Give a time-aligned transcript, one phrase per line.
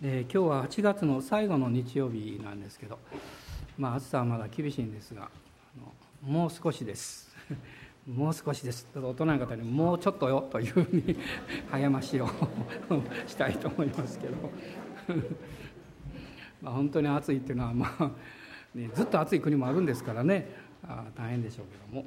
[0.00, 3.00] え、今日は8月の最後の日曜日なんですけど、
[3.76, 5.28] まあ、暑さはまだ厳しいんですが
[6.22, 7.28] もう少しです。
[8.06, 8.86] もう少しです。
[8.94, 11.16] 大人の方にもうちょっとよというふうに
[11.72, 12.28] 励ましを
[13.26, 14.34] したいと思いますけど。
[16.62, 18.10] まあ本当に暑いっていうのは、まあ
[18.74, 20.48] ね、ずっと暑い国もあるんですからね。
[20.84, 22.06] あ大変でしょうけども。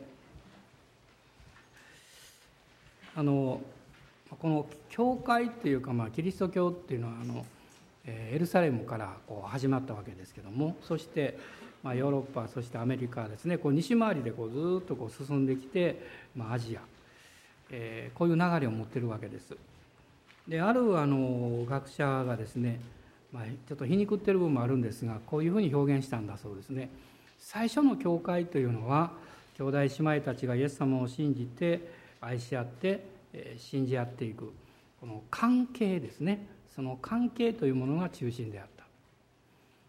[3.15, 3.61] あの
[4.29, 7.45] この教会っていうか、まあ、キリスト教っていうのはあの
[8.05, 11.37] エルサレムからこう始まったわけですけどもそして、
[11.83, 16.01] まあ、ヨーロッパそしてアメリカですねこう西回りでこうずっとこう進んできて、
[16.35, 16.81] まあ、アジア、
[17.69, 19.55] えー、こういう流れを持ってるわけです。
[20.47, 22.79] であるあの学者がですね、
[23.31, 26.89] まあ、ちょっと皮肉ってる部分もあるんですがこういうふうに表現したんだそうですね。
[27.39, 29.11] 最初の教会というのは
[29.57, 31.81] 兄弟姉妹たちがイエス様を信じて
[32.19, 33.03] 愛し合って
[33.57, 34.51] 信じ合っていく
[34.99, 36.45] この関係ですね
[36.75, 38.85] その関係というものが中心であった。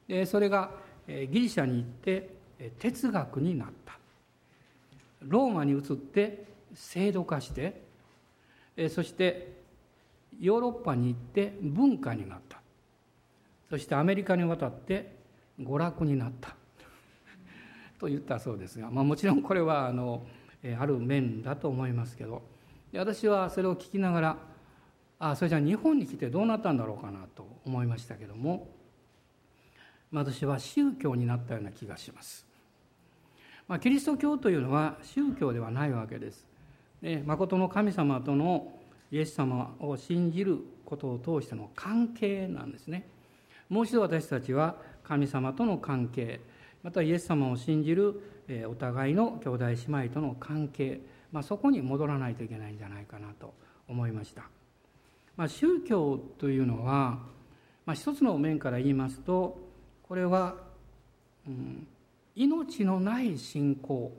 [0.09, 0.71] でそれが
[1.07, 2.31] ギリシャに行って
[2.79, 3.99] 哲学になった。
[5.21, 7.83] ローマに移って制度化して
[8.91, 9.53] そして
[10.41, 12.61] ヨーロッパに行って文化になった。
[13.71, 15.15] そしてアメリカに渡って
[15.61, 16.57] 娯楽になった。
[17.99, 20.27] と言ったそうですが、まあ、もちろんこれはあの
[20.79, 22.43] ある面だと思いますけど。
[22.95, 24.37] 私はそれを聞きながら
[25.25, 28.67] あそれじゃあ日本に来てどうなったんだろうかなと思いましたけども
[30.13, 32.45] 私は宗教になったような気がします。
[33.69, 36.47] まあ、キリスト教というのは宗教ではないわけです。
[37.01, 38.73] ね、誠の神様との
[39.11, 43.09] イエス様を信じることを通しての関係なんですね。
[43.69, 46.41] もう一度私たちは神様との関係
[46.83, 48.21] またイエス様を信じる
[48.69, 51.01] お互いの兄弟姉妹との関係、
[51.31, 53.55] まあ、そこに戻らないといけないんじゃないかなと
[53.89, 54.62] 思いました。
[55.37, 57.19] まあ、宗教というのは、
[57.87, 59.59] まあ、一つの面から言いますと
[60.03, 60.57] これは、
[61.47, 61.87] うん、
[62.37, 64.13] 命のない信仰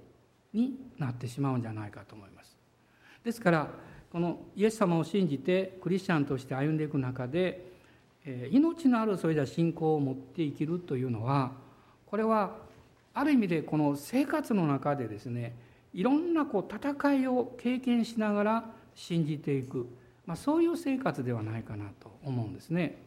[0.53, 2.57] になってしまうんじゃないかと思います。
[3.23, 3.67] ですから
[4.11, 7.65] このイエス様を信じてクリスチャンとして歩んでいく中で、
[8.25, 11.51] えー、命のあるそれじゃ信仰を持って生きるというのは
[12.05, 12.57] これは
[13.13, 15.55] ある意味でこの生活の中でですね
[15.93, 19.87] いろんなこう戦いを経験しながら信じていく
[20.25, 22.97] まあ、そういう生活ではないかなと思うんですね。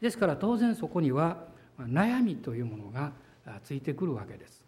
[0.00, 1.44] ですから当然そこには
[1.78, 3.12] 悩みというものが
[3.62, 4.64] ついてくるわけです。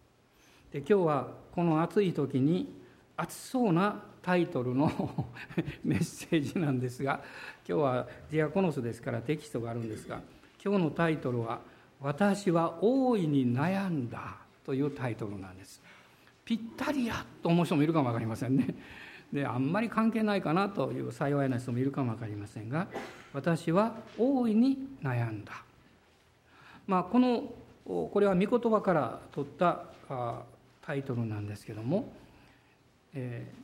[0.72, 2.72] で今日はこの暑い時に
[3.16, 4.90] 暑そうなタイトルの
[5.84, 7.22] メッセージなんですが
[7.66, 10.20] 今日はディアコノスですからテキストがあるんですが
[10.62, 11.60] 今日のタイトルは
[12.00, 15.80] 「私は大いに悩んだ」というタイトルなんです。
[16.44, 18.74] ぴったりやと思う人もいるかも分かりませんね。
[19.36, 22.86] であんまり関係ないかなという幸いな人もいるかも分かりませんが
[23.34, 25.62] 私は大いに悩んだ、
[26.86, 27.42] まあ、この
[27.84, 29.82] これは御言葉から取った
[30.80, 32.12] タイトルなんですけども、
[33.14, 33.60] えー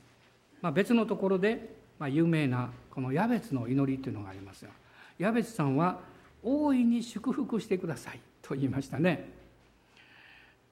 [0.60, 4.70] まあ、別のところで、まあ、有名なこのヤベツの祈りというのがありますが
[5.18, 6.00] ヤベツさんは
[6.44, 9.30] 「大いに祝福してください」と言いましたね。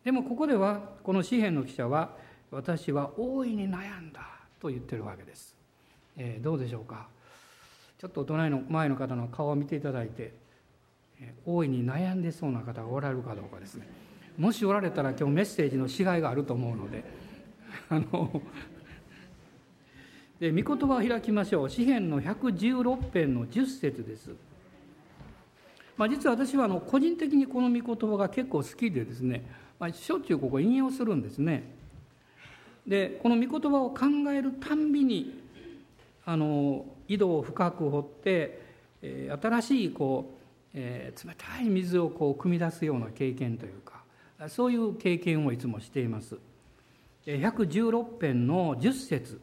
[0.04, 2.10] でもここではこの詩篇の記者は
[2.52, 4.20] 「私は大いに悩んだ」
[4.60, 5.56] と言ってるわけです、
[6.16, 7.08] えー、どうでしょうか？
[7.98, 10.32] ちょっとお隣の前の方の顔を見ていただいて、
[11.20, 13.86] えー、大いに悩んでそうな方がおられるかどうかですね。
[14.38, 17.04] もしおられたら今日メッセージのしがいがあると思うので
[17.90, 18.42] あの
[20.38, 21.68] で御言葉を開きましょう。
[21.68, 24.30] 詩篇の116編の10節です、
[25.98, 29.44] まあ、実は私はあの個人的にこの御言葉が結構好きでですね、
[29.78, 31.79] まあ、しょっちゅうここ引用するんですね。
[32.86, 35.40] でこの御言葉を考えるたんびに
[36.24, 38.60] あの井戸を深く掘って、
[39.02, 44.00] えー、新しいこう、えー、冷たい水をこう汲み出すような経験というか
[44.48, 46.38] そういう経験をいつもしています。
[47.26, 49.40] 116編の10節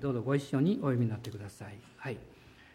[0.00, 1.78] どうぞご一緒にお読みになってください。
[1.96, 2.18] はい、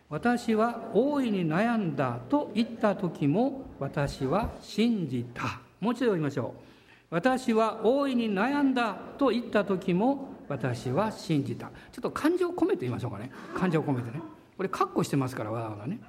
[0.09, 5.59] 私は大いに悩んだと言った時も私は信じた。
[5.79, 6.72] もう一度読みましょう。
[7.13, 11.68] 私は大いに悩んだと言った時も私は信じた。
[11.92, 13.30] ちょっと感情を込めて言いましょうかね。
[13.56, 14.19] 感情を込めてね。
[14.57, 16.00] これカッコしてますからわざわざね、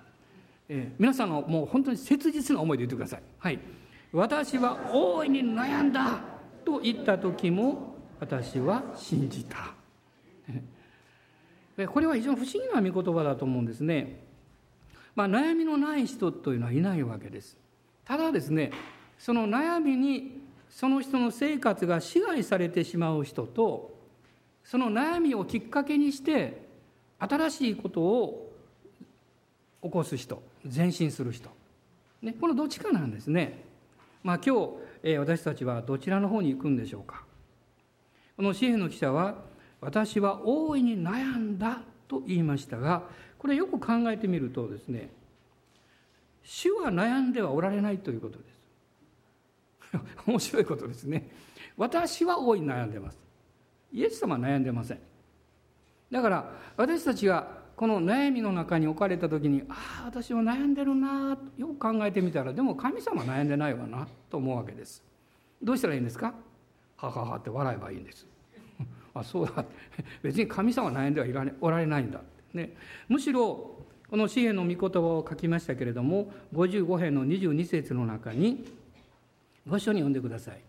[0.66, 3.22] えー、皆さんのもう本当に切実な思いで言ってください。
[3.38, 3.58] はい。
[4.14, 6.20] 私は大いに悩んだ
[6.64, 9.74] と言った時も私は信じた。
[11.86, 14.24] これは非常に不思議な御言葉だと思うんですね。
[15.14, 17.58] まあ悩みのない人というのはいないわけです。
[18.06, 18.72] ただですね
[19.18, 20.43] その悩みに
[20.74, 23.94] その人の生活が支配されてしまう人と
[24.64, 26.66] その悩みをきっかけにして
[27.20, 28.52] 新しいことを
[29.84, 30.42] 起こす人
[30.74, 31.48] 前進する人、
[32.22, 33.62] ね、このどっちかなんですね。
[34.24, 34.68] まあ、今
[35.02, 37.22] 日、私たちはどちらの方に行くんでしょうか。
[38.36, 39.36] この紙幣の記者は
[39.80, 43.02] 私は大いに悩んだと言いましたが
[43.38, 45.10] これよく考えてみるとですね
[46.42, 48.53] 主は悩んではおられないということです
[50.26, 51.28] 面白いことですね。
[51.76, 53.18] 私は大いに悩んでます。
[53.92, 54.98] イエス様は悩んでません。
[56.10, 65.02] だから私たちがこの悩みの中に置かれた時にああ私は悩んでるなよく考えてみたらでも神様悩んでないわなと思うわけです。
[65.62, 66.34] どうしたらいいんですか？
[66.96, 68.26] はははって笑えばいいんです。
[69.14, 69.64] あそうだ。
[70.22, 72.20] 別に神様悩んではいら、ね、おられないんだ、
[72.52, 72.76] ね、
[73.08, 78.64] むしろこの詩篇の御言葉を書きましたけれども55編の22節の中に
[79.66, 80.60] ご一緒に読んでください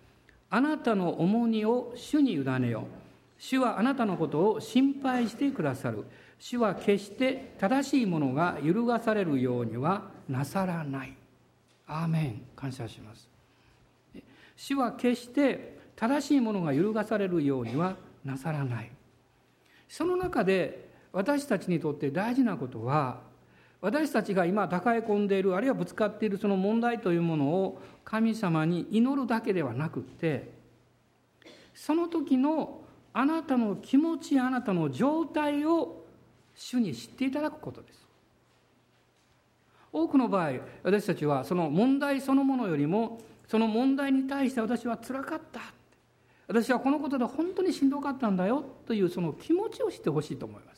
[0.50, 2.84] あなたの重荷を主に委ねよう
[3.38, 6.06] 主はあなたのことを心配してくださる
[6.40, 11.16] 主は決して正しいものが揺るがされるようにはなさらない。
[11.88, 13.28] アーメン感謝します。
[14.56, 18.92] 主は決して正しいものが揺るがされるようにはなさらない。
[19.88, 23.22] その中で私たちにとって大事なことは
[23.86, 30.50] 私たちが今抱え込んでいるあるいはぶつかっているその問題というものを神様に祈るだけではなくって
[31.76, 32.82] その時の
[33.14, 36.04] あなたの気持ちあなたの状態を
[36.56, 38.04] 主に知っていただくことです。
[39.94, 45.62] 多くの場合私たちはその問題そのものよりもその問題に対して私はつらかった。
[46.48, 50.75] 私はこのことで本当にしんどかったんだよというその気持ちを知ってほしいと思います。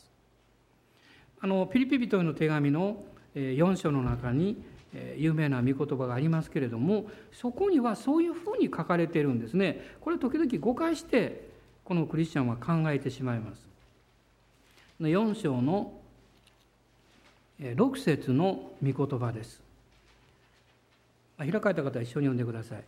[1.40, 3.02] あのピリピ人への手紙の
[3.34, 4.62] 4章の中に
[5.16, 11.48] 有名な御言葉がありますけれどもそこにはそういうふうに書かれているんですねこれ時々誤解して
[11.84, 13.68] このクリスチャンは考えてしまいます
[15.00, 15.92] 4章の
[17.60, 19.60] 6節の御言葉です。
[21.38, 22.82] 開かれた方は一緒に読んでください。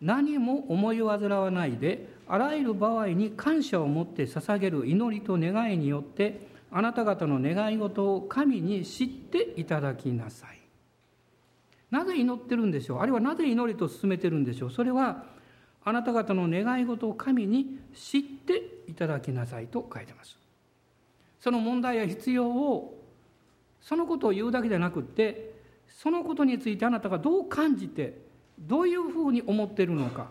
[0.00, 6.38] 何も思い煩わないであらゆる場合に感謝を持って捧げる祈りと願いによって
[6.70, 10.60] あなた方の願い事を神に知っていただきなさい。
[11.90, 12.98] なぜ祈ってるんでしょう？
[13.00, 14.70] あるいはなぜ祈りと進めてるんでしょう？
[14.70, 15.24] それは
[15.84, 20.36] あなた方の願い事を神に知っていただきなさいと書いてます。
[21.38, 23.00] その問題や必要を
[23.80, 25.54] そのことを言うだけじゃなくって
[25.86, 28.18] そのことについてあなたがどう感じて
[28.58, 30.30] どういうふうに思っているのか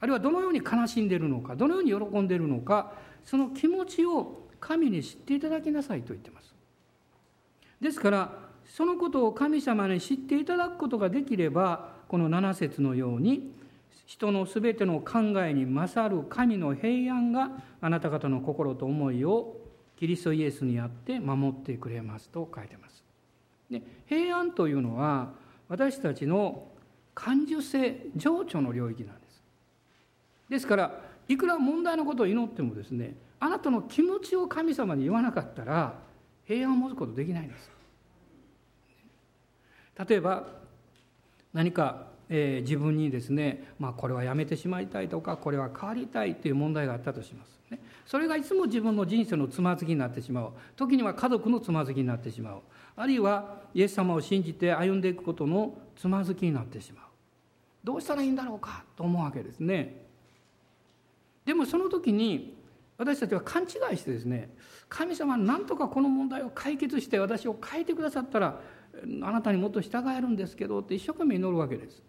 [0.00, 2.94] あるいはどのように悲しんでいるのかどのように喜んでいるのか
[3.24, 6.54] その気持ちを神に知っていただきなさいと言ってます。
[7.80, 8.32] ですから
[8.64, 13.52] そのことを神様に知っていただくことができればこの7節のように
[14.06, 17.50] 人のすべての考えに勝る神の平安が
[17.80, 19.56] あなた方の心と思いを
[19.98, 23.04] キリストイエスにあって守ってくれますと書いてます。
[23.70, 25.32] で平安というのは
[25.68, 26.68] 私たちの
[27.14, 29.42] 感受性情緒の領域なんです。
[30.48, 35.94] ですからいくら問題のことを祈ってもですねあなたの気持ちを神様に言わなかったら
[36.44, 37.70] 平安を持つことできないんです。
[40.08, 40.46] 例えば
[41.52, 47.58] 何か、えー、自分にですね、まあ、これはやめてしまいたいとかこれは変わりたいという問題があったとします。
[47.70, 50.52] ね、それがいつも自分の人生のつまずきになってしまう。
[50.76, 52.60] 時には家族のつまずきになってしまう。
[52.96, 57.04] あるいはイエス様を信じて歩んでいくことのつまずきになってしまう。
[57.84, 60.06] どうしたらいいんだろうかと思うわけですね。
[61.44, 62.57] でもその時に
[62.98, 64.50] 私たちは勘違いしてですね
[64.88, 68.60] 神様は何とかこの問題を解決して私を変えてくださったら
[69.22, 72.02] あなたにもっと従えるんですけどって一生懸命祈るわけです。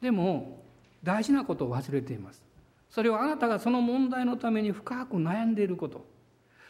[0.00, 0.64] でも
[1.02, 2.42] 大事なことを忘れています。
[2.90, 6.04] それはあなたがその問題のために深く悩んでいること。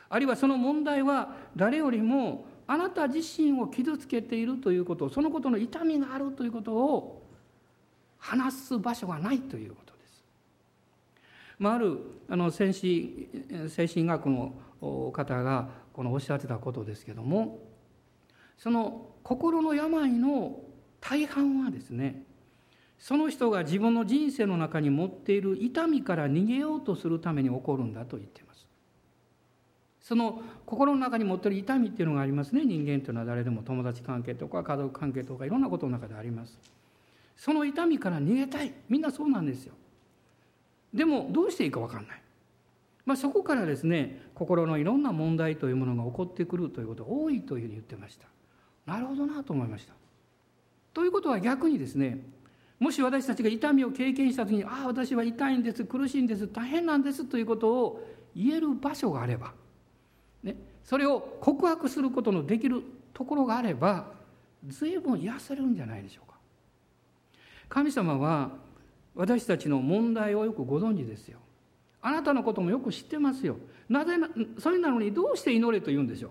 [0.09, 7.23] あるいはその問題は誰よりもあなた自身を傷つけているということそのことの痛みがあるということを
[8.19, 9.86] 話す場所がないということ。
[11.59, 11.99] まあ、ある
[12.29, 13.29] あの精神
[13.69, 14.55] 精神学の
[15.13, 17.59] 方がこのおっしゃってたことですけども
[18.59, 20.61] その心の病の
[21.01, 22.23] 大半はですね
[22.99, 28.67] その人が自分の人生の中に持っている痛みから逃げようとするために起こるんだと言っています。
[30.01, 36.59] その心の中に持っている痛みっていうのがありますね人間というのは誰でも友達関係とか家族関係とかいろんなことの中であります。
[37.37, 39.75] その痛みから逃げたいみんなそうなんですよ。
[40.93, 42.23] でもどうしていいか分かんない。
[43.05, 48.27] まあ、そこからですね心のいろんな問題というものが起こってくるということが多いというふうに言ってました。
[48.85, 49.95] なるほどなと思いました。
[50.93, 52.21] ということは逆にですね
[52.79, 59.55] もし私たちが痛みを経験した時に「ああ私は痛いんです苦しいんです大変なんです」ということを言える場所があれば、
[60.43, 62.83] ね、それを告白することのできる
[63.15, 64.13] ところがあれば
[64.67, 66.39] 随分癒されるんじゃないでしょうか
[67.69, 68.51] 神様は
[69.17, 71.39] 私たちの問題をよくご存知ですよ。
[72.03, 73.57] あなたのこともよく知ってますよ。
[73.89, 76.31] なぜなそれなのにどうして祈れと言うんでしょう。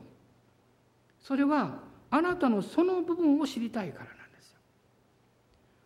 [1.21, 1.79] それは
[2.11, 4.59] あなたのその部分を知りたいからなんですよ。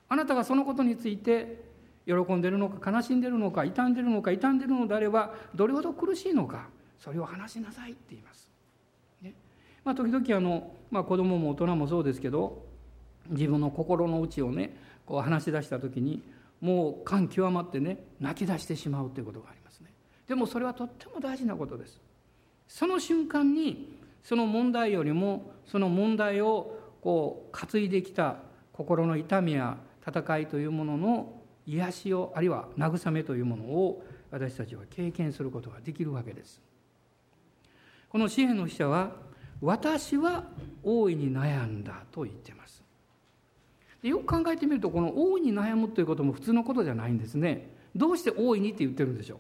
[0.10, 1.64] あなたがそのことについて
[2.06, 6.68] 喜んでるのか悲しんでるのか傷んでるのか傷んでるのであればどれほど苦しいのか
[7.00, 8.50] それを話しなさいって言います、
[9.22, 9.34] ね。
[9.86, 12.66] まあ、時々あの、まあ、子供も大人もそうですけど
[13.30, 14.76] 自分の心の内をね
[15.06, 16.22] こう話し出した時に
[16.62, 19.94] もう感極まってね泣き出してしまうということがありますね。
[20.28, 22.02] でもそれはとっても大事なことです。
[22.68, 28.38] その瞬間にその問題よりもその問題をこう担いできた
[28.74, 31.34] 心の痛みや戦いというものの
[31.66, 36.62] 癒しをあるいは慰めというものを私たちは経験することができるわけです。
[38.10, 39.12] この詩篇の記者は
[39.62, 40.46] 「私は
[40.84, 42.69] 大いに悩んだ」と言ってます。
[44.02, 49.38] よく考えてみるとこの大いに悩むということも普通のことじゃないんですねどうして大いにって言ってるんでしょう？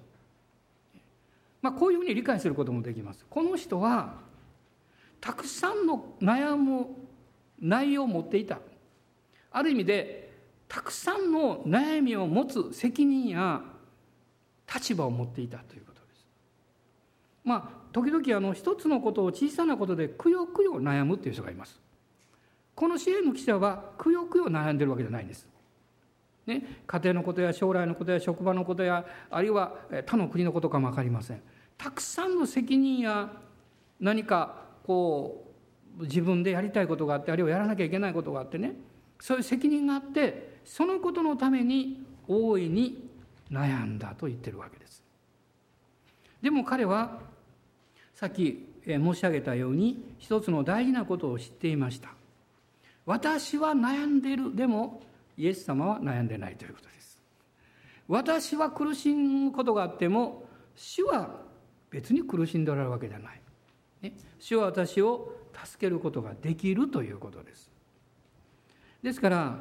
[1.61, 4.15] まあこういうふうに理解することもできますこの人は
[5.21, 6.87] たくさんの悩む
[7.59, 8.59] 内容を持っていた
[9.51, 10.31] ある意味で
[10.67, 13.61] たくさんの悩みを持つ責任や
[14.73, 16.27] 立場を持っていたということです。
[17.43, 21.79] まあ時々あの一つのことを小さなことでくよくよ悩むっていう人がいます。
[22.79, 25.45] この支援の記者はくよくよ悩んでるわけじゃないんです。
[26.47, 31.41] ね、家庭のことや将来のことや職場のことやあるいは他の国のことかも分かりません。
[31.77, 33.33] たくさんの責任や
[33.99, 35.51] 何かこ
[35.99, 38.75] う自分でやりたいことがあってあるいはやらなきゃいけないことがあってね
[39.19, 43.09] そういう責任があってそのことのために大いに
[43.51, 45.03] 悩んだと言ってるわけです。
[46.41, 47.19] でも彼は
[48.13, 52.18] さっき申し上げたように一つの大事なことを知っていました。
[53.09, 55.01] 私は悩んでいるでも
[55.35, 57.19] イエス様は悩んでないということです。
[58.07, 61.41] 私は苦しむことがあっても主は
[61.89, 63.41] 別に苦しんでおられるわけじゃない。
[64.03, 67.71] ね、主は私を助けることができるということです。
[69.01, 69.57] ですから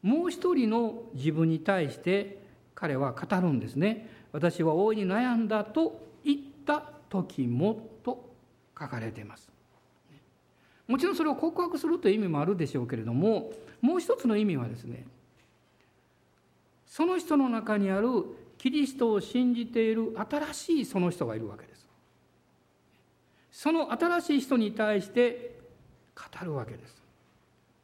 [0.00, 2.42] もう一人の自分に対して
[2.74, 4.08] 彼は語るんですね。
[4.32, 8.34] 私は大いに悩んだと言った時もと
[8.78, 9.53] 書かれています。
[10.86, 15.06] もちろんそれを告白するという意味もあるでしょうけれどももう一つの意味はですね
[16.86, 18.08] その人の中にある
[18.58, 21.88] キリストを信じている新しいその人がいるわけです。
[23.50, 25.58] その新しい人に対して
[26.14, 27.02] 語るわけです。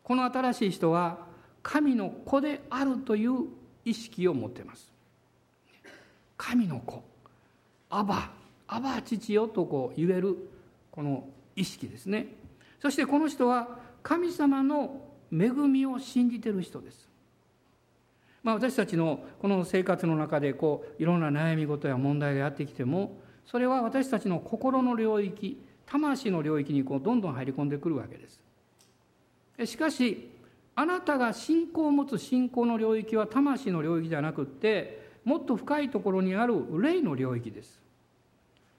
[0.05, 1.27] この新しい人は
[1.63, 3.47] 神の子であるという
[3.85, 4.91] 意識を持っています。
[6.37, 7.03] 神の子。
[7.91, 8.31] アバ。
[8.69, 10.37] アバ父よとこう言える
[10.93, 11.25] この
[11.57, 12.29] 意識ですね。
[12.81, 17.09] そしてこの人は神様の恵みを信じている人です。
[18.43, 28.41] まあ、私たちのこの生活の中でこういろんな悩み事や問題がやってきてもそれは私たちの心の領域魂の領域にこうどんどん入り込んでくるわけです。
[29.67, 30.31] しかし
[30.75, 37.83] あなたが信仰を持つ信仰の領域は魂の領域じゃなくってもっと深いところにある霊の領域です。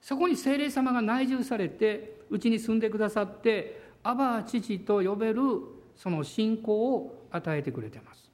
[0.02, 5.42] そこに精霊様が内住されてうちに住んでくださってアバ父と呼べる
[5.96, 8.30] その信仰を与えてくれてます。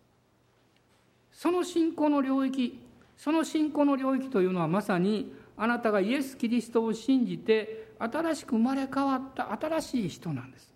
[1.31, 2.79] その信仰の領域
[3.17, 10.73] その信仰の領域というのはまさにあなたがイエス・キリストを信じて新しく生まれ変わった新しい人なんです。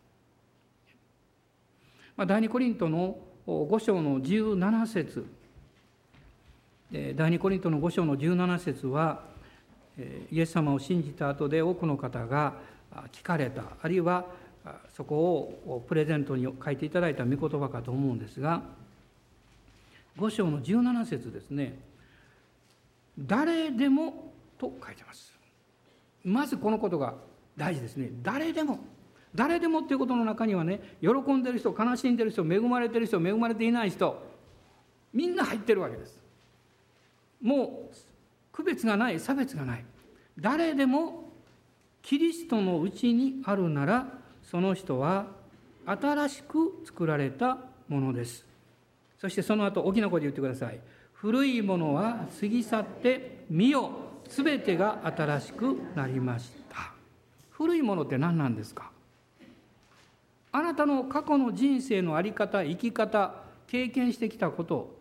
[2.18, 3.18] まあ、第二コリントの
[3.48, 5.26] 5章の17節。
[7.16, 9.24] 第二コリントの5章の17節は
[10.32, 12.56] イエス様を信じた後で多くの方が
[13.12, 13.64] 聞かれた。
[13.82, 14.26] あるいは
[14.96, 15.16] そこ
[15.66, 18.62] をプレゼントに書いていただいた御言葉かと思うんですが
[20.18, 21.80] 5章の17節ですね。
[23.18, 25.32] 誰でもと書いてます。
[26.24, 27.16] まずこのことが
[27.58, 28.10] 大事ですね。
[28.22, 28.80] 誰でも。
[29.34, 34.22] 誰でもっていうことの中にはね喜んでる人悲しんでる人恵まれてる人恵まれていない人
[35.14, 36.20] みんな入ってるわけです。
[37.42, 37.96] もう
[38.52, 39.86] 区別がない差別がない。
[40.38, 41.32] 誰でも
[42.02, 45.28] キリストのうちにあるならその人は
[45.86, 47.58] 新しく作られた
[47.88, 48.46] ものです。
[49.20, 50.80] そしてその後大きな声で言ってください。
[51.14, 53.92] 古いものは過ぎ去って見よ
[54.28, 56.92] 全てが新しくなりました。
[57.52, 58.92] 古いものって何なんですか？
[60.52, 63.36] あなたの過去の人生の在り方生き方
[63.68, 65.00] 経験してきたこと。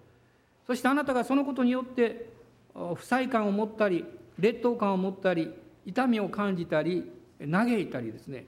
[0.66, 2.30] そしてあなたがそのことによって
[2.74, 4.04] 不快感を持ったり
[4.38, 5.52] 劣等感を持ったり
[5.84, 7.10] 痛みを感じたり
[7.50, 8.46] 嘆いたりですね。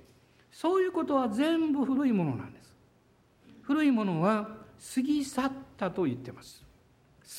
[0.52, 2.72] そういうことは全部古いものなんです。
[3.62, 4.48] 古いものは
[4.94, 6.62] 過ぎ去ったと言ってます。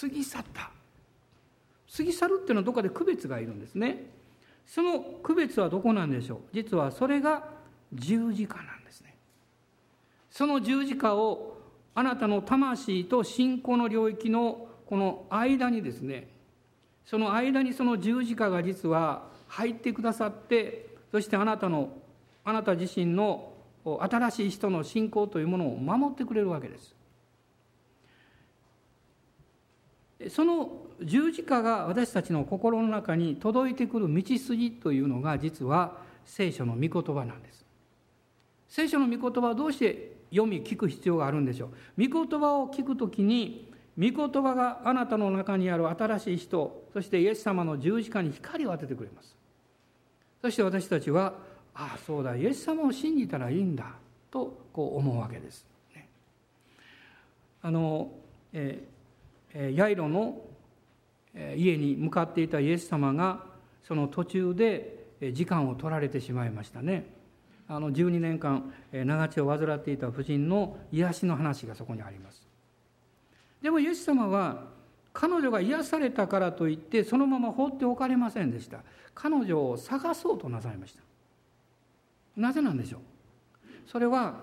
[0.01, 0.71] 過ぎ去った。
[1.95, 4.09] 過ぎ去るっていうのはどこかで区別がいるんですね。
[4.65, 6.39] その区別はどこなんでしょう。
[6.51, 7.47] 実はそれが
[7.93, 9.15] 十字架なんですね。
[10.31, 11.57] その十字架を
[11.95, 16.27] あなたの魂と信仰の領域のこの間にですね
[17.05, 21.89] その間にその十字架が実は入ってくださってそしてあなたの
[22.45, 23.53] あなた自身の
[23.85, 26.95] 新しい人の信仰というものを守ってくれるわけです。
[30.29, 37.65] その十字架が私たちの心の中に届いてくる道筋というのが実は聖書の御言葉なんです。
[38.69, 42.07] 聖書の御言葉はどうして読み聞く必要があるんでしょう。
[42.07, 49.35] 御言葉を聞くときに御言葉があなたの中にある新しい人そしてイエス様の十字架に光を当ててくれます。
[50.41, 51.33] そして私たちは
[51.75, 53.85] ああそうだイエス様を信じたらいいんだ
[54.31, 55.65] とこう思うわけです、
[55.95, 56.07] ね、
[57.61, 58.11] あの、
[58.51, 60.41] えー、ヤイロの
[61.55, 63.43] 家に向かっていたイエス様が
[63.83, 65.03] その途中で
[65.33, 67.05] 時間を取られてしまいましたね。
[67.67, 72.45] あの12年間長血を患っていた婦人の癒しの話がそこにあります。
[73.61, 74.65] でもイエス様は
[75.13, 78.79] 彼女が癒されたからといってそのまま放っておかれませんでした。
[79.15, 81.02] 彼女を探そうとなさいました。
[82.35, 83.01] なぜなんでしょう？
[83.87, 84.39] それは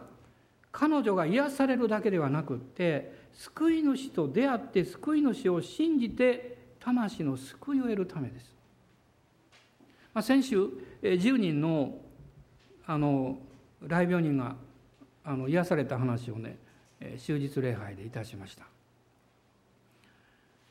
[0.72, 8.54] 彼女が癒されるだけではなくって救い主と出会って救い主を信じて魂の救いを得るためです、
[10.14, 10.68] まあ、先週
[11.02, 11.98] 10人の
[12.86, 13.38] あの
[13.82, 14.56] 来病人が
[15.24, 16.56] あの癒された話をね
[17.18, 18.64] 終日礼拝でいたしました。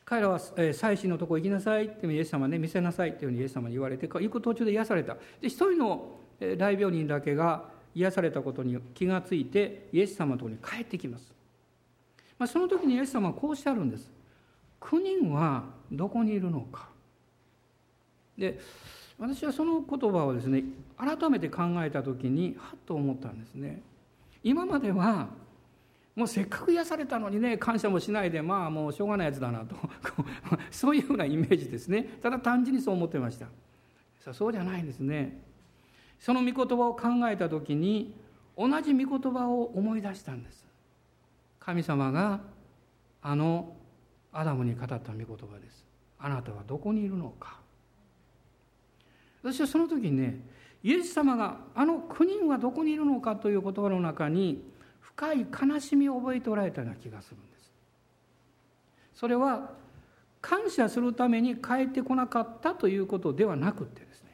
[0.06, 5.16] 彼らは祭司のとこ行きなさいってイエス様ね見せなさいっていうふうにイエス様に言われて行く途中で癒された。
[5.40, 6.19] で一人の
[6.58, 7.65] 大病人だけが
[7.96, 11.34] 癒されたことに気がついてイエス様のところに帰ってきます、
[12.38, 14.10] まあ、その時にイエス様はこうおっしてあるんです。
[14.80, 16.88] 9人はどこにいるのか。
[18.38, 18.60] で
[19.17, 20.63] 私はその言葉をですね
[20.97, 23.82] 改めて考えた時にはっと思ったんですね。
[24.41, 25.28] 今までは
[26.15, 29.75] もうせっかく癒されたのにね感謝もしないでまあもうしょうがないやつだなと。
[30.71, 32.04] そういうふうなイメージですね。
[32.21, 33.47] ただ単純にそう思ってました。
[34.34, 35.49] そうじゃないんですね。
[36.19, 38.13] その御言葉を考えた時に
[38.58, 40.65] 同じ御言葉を思い出したんです。
[41.60, 42.41] 神様が
[43.21, 43.75] あの
[44.32, 45.86] アダムに語った御言葉です。
[46.19, 47.60] あなたはどこにいるのか。
[49.41, 50.41] 私はその時にね
[50.84, 54.63] イエス様があの9人はどこにいるのかという言葉の中に
[54.99, 57.71] 深い悲しみを覚えておられたような気がするんです。
[59.13, 59.71] それは
[60.41, 64.29] 感謝するために帰ってこなかったということではなくてですね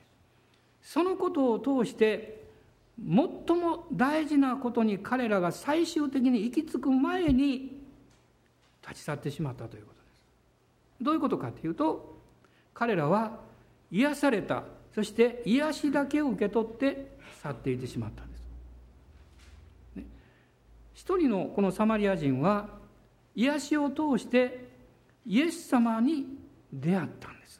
[0.85, 2.45] そのことを通して
[2.99, 3.17] 最
[3.59, 7.81] も大事なことに彼らが最終的に行き着く前に
[8.87, 10.23] 立ち去ってしまったということです。
[11.01, 12.15] どういうことかというと
[12.73, 13.39] 彼らは
[13.91, 18.47] 癒されたそして癒しだけを受け取って去っていってしまったんです、
[19.95, 20.03] ね、
[20.93, 22.69] 一人のこのサマリア人は
[23.35, 24.67] 癒しを通して
[25.25, 26.25] イエス様に
[26.71, 27.59] 出会ったんです。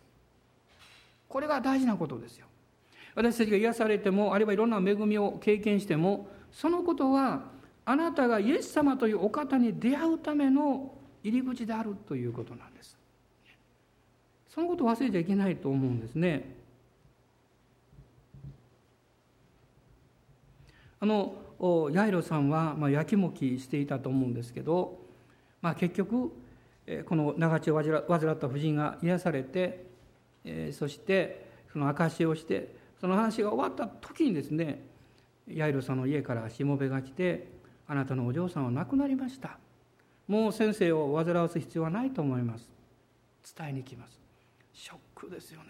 [1.28, 2.45] これが大事なことですよ。
[3.16, 7.44] 私たちが癒されてもあるいはいろんな恵みを経験してもそのことは
[7.86, 12.98] あなたがイエス様というお方に出会うための入り口であるということなんです。
[14.50, 16.56] そのことを忘れちゃいけないと思うんですね。
[21.00, 21.36] あの
[21.92, 25.00] ヤイロさんは、まあ、やきもきしていたと思うんですけど、
[25.62, 26.32] まあ、結局
[27.06, 29.86] この長血を患った婦人が癒されて
[30.72, 34.84] そしてその証しをしてその話が終わった時にですね
[35.48, 37.48] ヤイロさんの家からしもべが来て
[37.88, 39.58] 「あなたのお嬢さんは亡くなりました」
[40.28, 42.68] もう先生を煩わす必要はないと思います。
[43.56, 44.20] 伝えに来ます。
[44.74, 45.68] ショックですよね。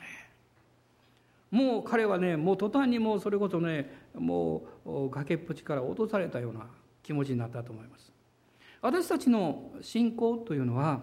[1.52, 6.68] もう彼はねもう途端にもうそれこそねもう崖っぷちから落とされたような
[7.04, 8.12] 気持ちになったと思います。
[8.82, 11.02] 私たちの信仰というのは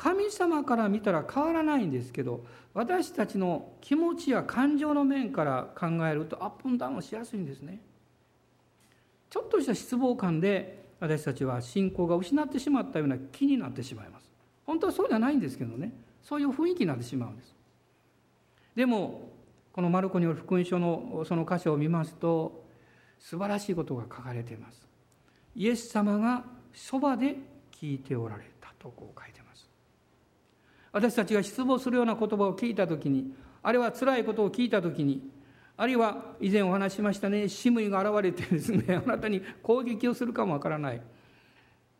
[0.00, 7.82] 神様から見たら変わらないんですけど私たちの気持ちや感情の面から考えるとアップンダウンしやすいんですね。
[9.28, 14.30] ちょっとした失望感で私たちは信仰が失ってしまったような気になってしまいます。
[14.64, 15.92] 本当はそうじゃないんですけどね。
[16.22, 17.54] そういう雰囲気になってしまうんです。
[18.74, 19.28] でも
[19.70, 22.64] このマルコによる福音書のその箇所を見ますと
[23.18, 24.88] 素晴らしいことが書かれています。
[25.54, 27.36] イエス様がそばで
[27.70, 29.49] 聞いておられたとこう書いてます。
[30.92, 35.30] 私たちが失望するような言葉を聞いた時にあるいは辛いことを聞いた時に
[35.80, 41.00] あるいは以前お話しましたねシムイが現れてですね あなたに攻撃をするかもわからない。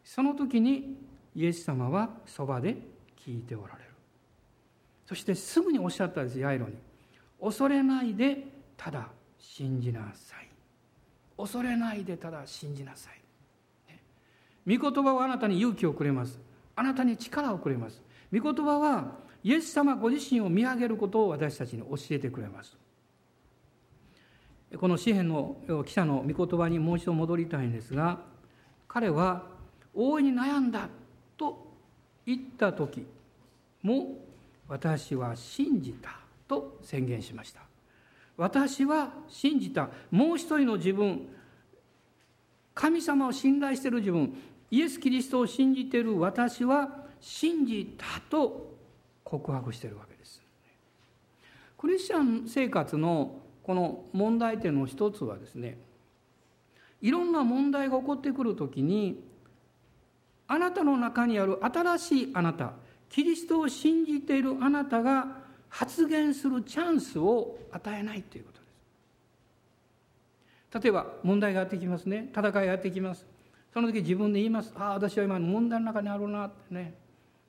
[0.04, 0.98] その時に
[1.34, 2.76] イエス様はそばで
[3.16, 3.90] 聞いておられる。
[5.06, 6.74] そしてすぐにおっしゃったんですヤイロに。
[7.40, 8.44] 恐れないで
[8.76, 10.48] ただ信じなさい。
[11.38, 13.20] 恐れないでただ信じなさい。
[14.66, 16.38] 御言葉はあなたに勇気をくれます。
[16.76, 18.02] あなたに力をくれます。
[18.32, 22.76] 御言葉はイエス様ご自身を見上げることを私たちに教えてくれます。
[24.78, 28.20] この詩篇の記者の御言葉にもう一度戻りたいんですが
[28.86, 29.46] 彼は
[29.92, 30.88] 大いに悩んだ
[31.36, 31.66] と
[32.24, 33.04] 言った時
[33.82, 34.18] も
[34.68, 37.62] 私は信じたと宣言しました。
[38.36, 39.90] 私は信じた。
[40.10, 41.28] もう一人の自分
[42.74, 44.34] 神様を信頼している自分
[44.70, 48.74] イエス・キリストを信じている私は信じたと
[49.24, 50.42] 告白しているわけです。
[51.78, 55.78] クリスチャン生活のこの問題点の一つはですね
[57.00, 59.22] いろんな問題が起こってくるときに
[60.46, 62.72] あなたの中にある新しいあなた
[63.08, 68.66] キリストを信じているあなたが発言するチャンスを与えないということで
[70.72, 70.84] す。
[70.84, 72.28] 例えば問題がやってきますね。
[72.32, 73.26] 戦いがやってきます。
[73.72, 74.72] その時自分で言います。
[74.76, 76.94] ああ私は今問題の中にあるなってね。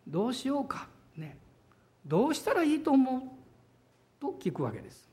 [0.07, 0.87] どうしようか？
[1.17, 1.37] ね。
[2.05, 3.21] どうしたらいいと思う？
[4.19, 5.09] と聞くわけです。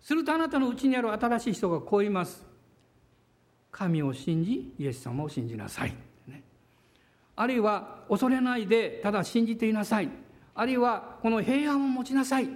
[0.00, 2.44] するとあなたのうちにある新しい人がこう言います。
[3.70, 5.94] 神を信じイエス様を信じなさい、
[6.28, 6.44] ね、
[7.34, 10.08] あるいは恐れないでただ信じていなさい。
[10.54, 12.48] あるいはこの平安を持ちなさい。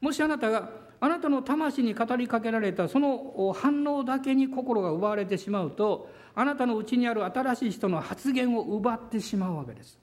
[0.00, 0.68] もしあなたが
[1.00, 9.98] あなたの魂に語りかけられたその反応だけに心が奪われてしまうとあなたのうちにある新しい人の発言を奪ってしまうわけです。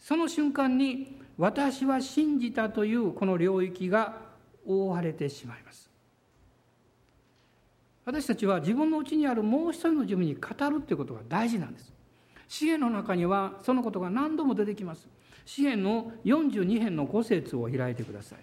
[0.00, 4.16] その瞬間に私は信じたというこの領域が
[4.66, 5.88] 覆われてしまいます。
[8.04, 11.92] 私たちは自分のうちにあるもう一人の自分に語るということが大事なんです。
[12.48, 15.06] 詩篇の中にはそのことが何度も出てきます。
[15.46, 18.38] 詩篇の42編の5節を開いてください。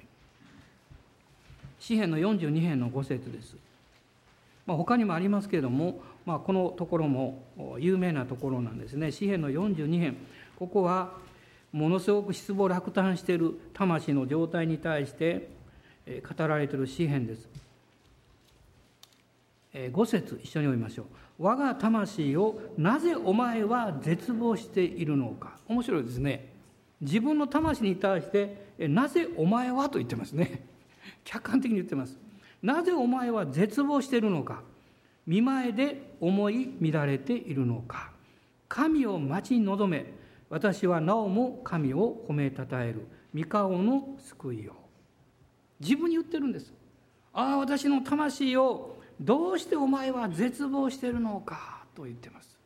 [1.81, 3.55] 詩篇の42編の5節です、
[4.65, 9.13] まあ、他にもありますけれども、まあ、このところも有名なところなんですね。
[9.13, 10.17] 詩篇の42編。
[10.59, 11.13] ここは
[11.71, 15.47] ものすごく失望落胆している魂の状態に対して
[16.05, 17.47] 語られている詩篇です。
[19.73, 21.05] 5節一緒に読みましょう。
[21.39, 25.57] 我が魂をなぜお前は絶望しているのか。
[25.69, 26.51] 面白いですね。
[26.99, 30.65] 自分の魂に対してなぜお前はと言ってますね。
[31.23, 32.17] 客観的に言ってます。
[32.61, 34.61] なぜお前は絶望しているのか。
[35.27, 38.11] 見前で思い乱れているのか。
[38.69, 40.05] 神を待ち望め。
[40.49, 43.05] 私はなおも神を褒めたたえる。
[43.33, 44.73] 三顔の救いを。
[45.81, 46.73] 自分に言ってるんです。
[47.33, 51.83] ああ私の魂をどうしてお前は絶望してるのか。
[51.93, 52.57] と言ってます。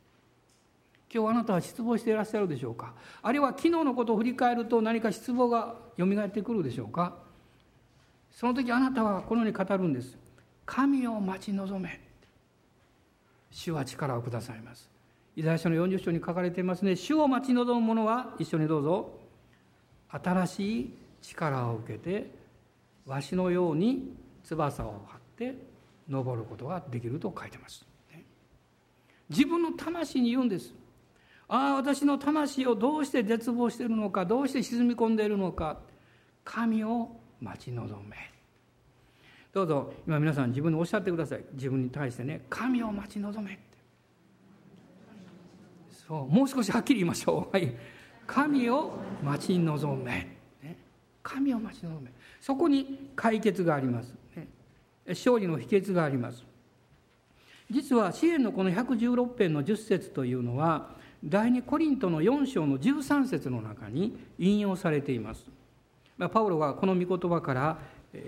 [1.12, 2.94] 今日あなたは失望していらっしゃるでしょうか。
[3.22, 7.16] あるいは昨日のことを振り返ると何か失望がよみがえってくるでしょうか。
[8.30, 10.16] その時あなたはこのように語るんです。
[10.64, 12.11] 神を待ち望め。
[13.52, 14.90] 主は力をくださいます。
[15.36, 16.96] イザヤ書の40章に書かれていますね。
[16.96, 19.18] 主を待ち望む者は一緒にどうぞ。
[20.08, 22.30] 新しい力を受けて
[23.06, 25.54] わしのように翼を張って
[26.08, 27.86] 登ることができると書いてます、
[29.30, 30.74] 自分の魂に言うんです。
[31.48, 35.80] ああ私の魂をどうして絶望しているのかどうして沈み込んでいるのか
[36.44, 37.10] 神を
[37.40, 38.31] 待ち望め。
[39.52, 41.44] どうぞ今皆さん自分でおっしゃってください。
[41.52, 43.62] 自分に対してね神を待ち望めって。
[46.08, 47.52] そうもう少しはっきり言いましょう。
[47.52, 47.74] はい。
[48.26, 50.10] 神を待ち望め、
[50.62, 50.78] ね、
[51.22, 52.10] 神を待ち望め。
[52.40, 54.48] そこに解決があります、ね、
[55.08, 56.44] 勝利の秘訣があります。
[57.70, 65.44] 実は支援のこの116編の10節というのは第2コリントの4章の13節の中に引用されています。
[66.32, 67.78] パウロがこの御言葉から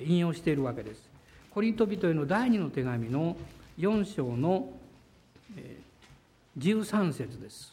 [0.06, 1.13] 引用しているわけです。
[1.55, 3.37] コリント人への第二の手紙の
[3.79, 4.73] 4章の
[6.59, 7.73] 13節です。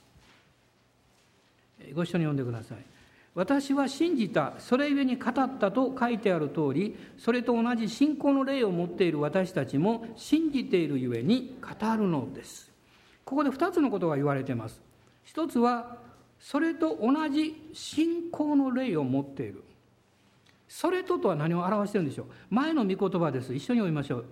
[1.96, 2.78] ご一緒に読んでください。
[3.34, 12.70] 私は信じた、それゆえに語ったと書いてある通り、それと同じ信仰の霊を持っている私たちも信じているゆえに語るのです。
[13.26, 14.80] ここで2つのことが言われています。
[15.24, 15.98] 一つは、
[16.40, 19.64] それと同じ信仰の霊を持っている。
[20.74, 22.26] それととは何を表してるんでしょう？
[22.50, 23.54] 前の御言葉です。
[23.54, 24.26] 一緒に読みましょう。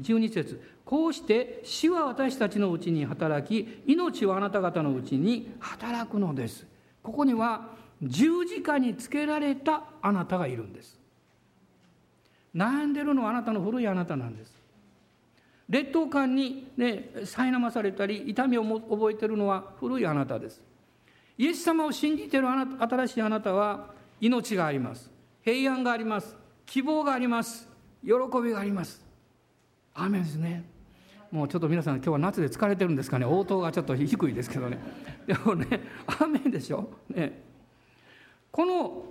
[0.00, 0.60] 12節。
[0.84, 6.66] こうして死は私たちのうちに働き命はあなた方のうちに働くのです。
[7.00, 7.68] ここには
[8.02, 10.98] 十字架につけられたあなたがいるんです。
[12.56, 14.52] 悩んでるのはあなたの古いあなたなんです。
[15.68, 20.60] 劣等感にね苛まされたり痛みを覚えてるのは古いあなたです。
[21.38, 25.13] イエス様を信じてるあなた新しいあなたは命があります。
[25.44, 26.34] 平安があります。
[26.64, 27.68] 希望があります。
[28.02, 29.04] 喜びがあります。
[29.92, 30.64] アーメンですね。
[31.30, 33.26] もうちょっと皆さん今日は夏で疲れてるんですかね。
[33.26, 34.78] 応答がちょっと低いですけどね。
[35.26, 36.88] でもねアーメンでしょ？
[37.10, 37.42] ね。
[38.50, 39.04] この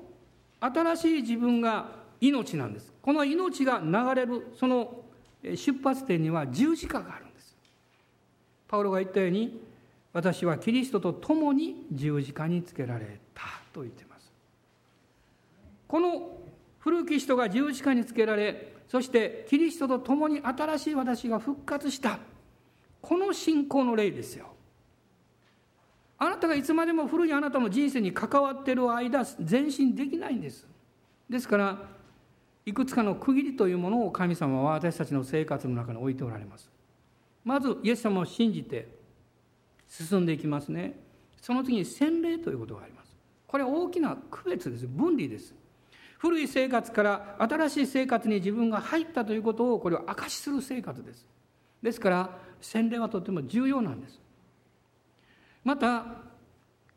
[0.59, 2.91] 新しい自分が命なんです。
[2.99, 5.03] この命が流れるその
[5.43, 7.55] 出発点には十字架があるんです。
[8.67, 9.61] パウロが言ったように
[10.13, 14.02] 私はキリストと共に十字架につけられたと言って
[15.93, 16.39] この
[16.79, 22.17] 古き人が十字架につけられそしてキリストと共に新しい私が復活した
[22.99, 24.47] この信仰の例ですよ。
[26.17, 30.67] あなたがいつまでも古いあなたの人生に関わっている間前進できないんです。
[31.29, 31.77] ですから
[32.65, 36.71] いくつかの区切りというものを神様は私たちの生活の中に置いておられます。
[37.43, 38.87] まずイエス様を信じて
[39.87, 40.99] 進んでいきますね。
[41.39, 43.15] その次に洗礼ということがあります。
[43.45, 44.87] これは大きな区別です。
[44.87, 45.53] 分離です。
[46.23, 51.27] 古い生活から新しい生活に自分が入ったということをこれを証しする生活です。
[51.81, 54.21] ですから洗礼はとても重要なんです。
[55.65, 56.05] また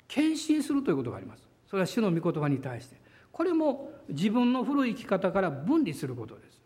[0.07, 1.43] 献身するということがあります。
[1.69, 3.01] それは主の御言葉に対して。
[3.33, 6.61] これも自分の古い生き方から分離することです。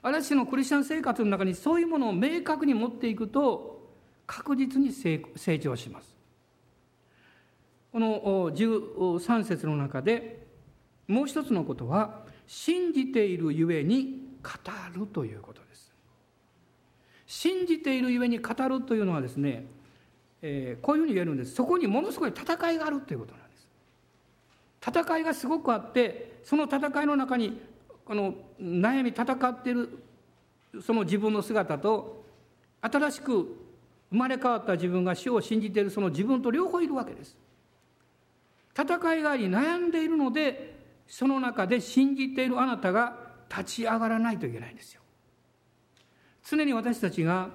[0.00, 3.90] 私のクリスチャン生活の中にそういうものを明確に持っていくと
[4.24, 5.20] 確実に成
[5.58, 6.16] 長します。
[7.90, 10.37] この13節の中で
[11.08, 14.50] もう一つのことは信じているゆえに語
[15.00, 15.92] るということです。
[17.26, 19.66] 信じているゆえに語るというのはですね、
[20.42, 21.54] えー、こういうふうに言えるんです。
[21.54, 23.68] そこにものすごい戦いがあるということなんです。
[24.86, 27.60] 戦いがすごくあってその戦いの中に
[28.04, 29.98] この悩み戦っている
[30.82, 32.24] その自分の姿と
[32.80, 33.56] 新しく
[34.10, 37.36] 生まれ変わった自分が死を信じているその自分と両方いるわけです。
[38.78, 40.77] 戦いがあり悩んでいるので
[41.08, 43.16] その中で信じているあなたが
[43.50, 45.00] 立ち上がらないといけないんですよ。
[46.48, 47.50] 常に私たちが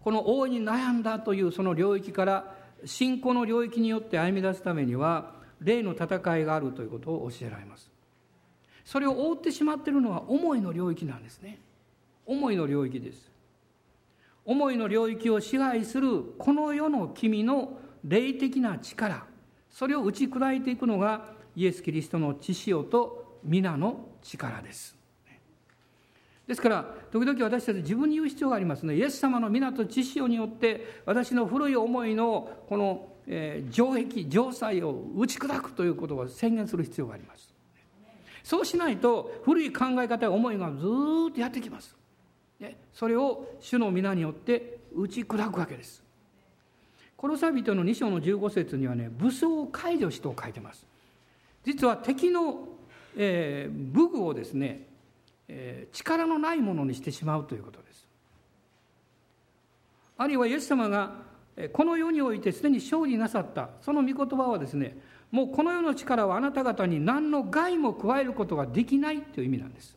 [0.00, 7.90] この大いに悩んだというその領域から信仰の領域によって歩み出すためには霊の戦いがあるということを教えられます。
[8.84, 11.60] それを覆ってしまっているのは思いの領域なんですね。
[12.26, 13.30] 思いの領域です。
[14.44, 19.26] 思いの領域を支配するこの世の君の霊的な力
[19.70, 24.96] それを打ち砕いていくのがイエス・キリストの血潮と皆の力です。
[26.46, 28.94] ですから時々私たち自分に言う必要がありますね。
[28.94, 37.52] イエス様の皆と血潮によって私の古い思いのこの、え、城壁城塞を打ち砕くということを宣言する必要があります。
[38.44, 40.86] そうしないと古い考え方や思いがず
[41.30, 41.96] っとやってきます。
[42.92, 46.04] それを主の皆によって打ち砕くわけです。
[47.16, 50.86] コロサビトの2章の15節にはね武装を解除しと書いてます。
[51.68, 52.66] 実は敵の、
[53.14, 54.86] えー、武具をですね、
[55.48, 58.06] えー、力のないものにしてしまうということです。
[60.16, 61.12] あるいはイエス様が
[61.74, 63.68] この世においてすでに勝利なさった。
[63.82, 64.96] その御言葉はですね
[65.30, 69.94] もうこの世の力はあなた方に何の害も加えることができないという意味なんです。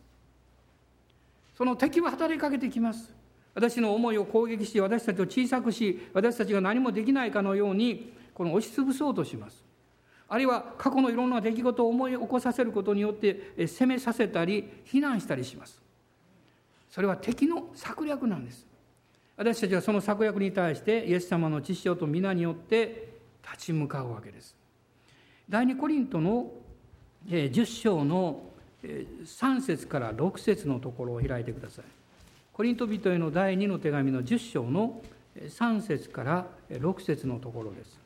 [1.56, 3.14] その敵は働きかけてきます。
[3.54, 9.71] 私の思いを攻撃し私たちを小さくし私たちが何もできないかのようにこの押しつぶそうとします。
[10.32, 15.78] あるいは過去のいろんな出来事を思い起こさせることによって責めさせたり非難したりします。
[16.88, 18.66] それは敵の策略なんです。
[19.36, 23.10] 私たちはその策略に対してイエス様の知識と皆によって
[23.44, 24.56] 立ち向かうわけです。
[25.50, 26.50] 第二コリントの
[27.28, 28.40] 10章の
[28.82, 31.84] 3節から6節のところを開いてください。
[32.54, 35.02] コリント人への第2の手紙の10章の
[35.36, 38.00] 3節から6節のところです。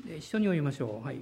[0.00, 1.06] 一緒に読みましょう。
[1.06, 1.20] はい。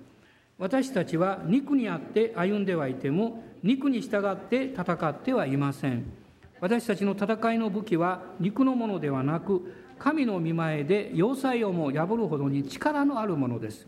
[0.58, 6.04] 私たちは肉にあって歩んではいても肉に従って戦ってはいません。
[6.60, 13.86] 私たちの戦いの武器は肉のものではなく神の見前で要塞をも破るほどに力のあるものです。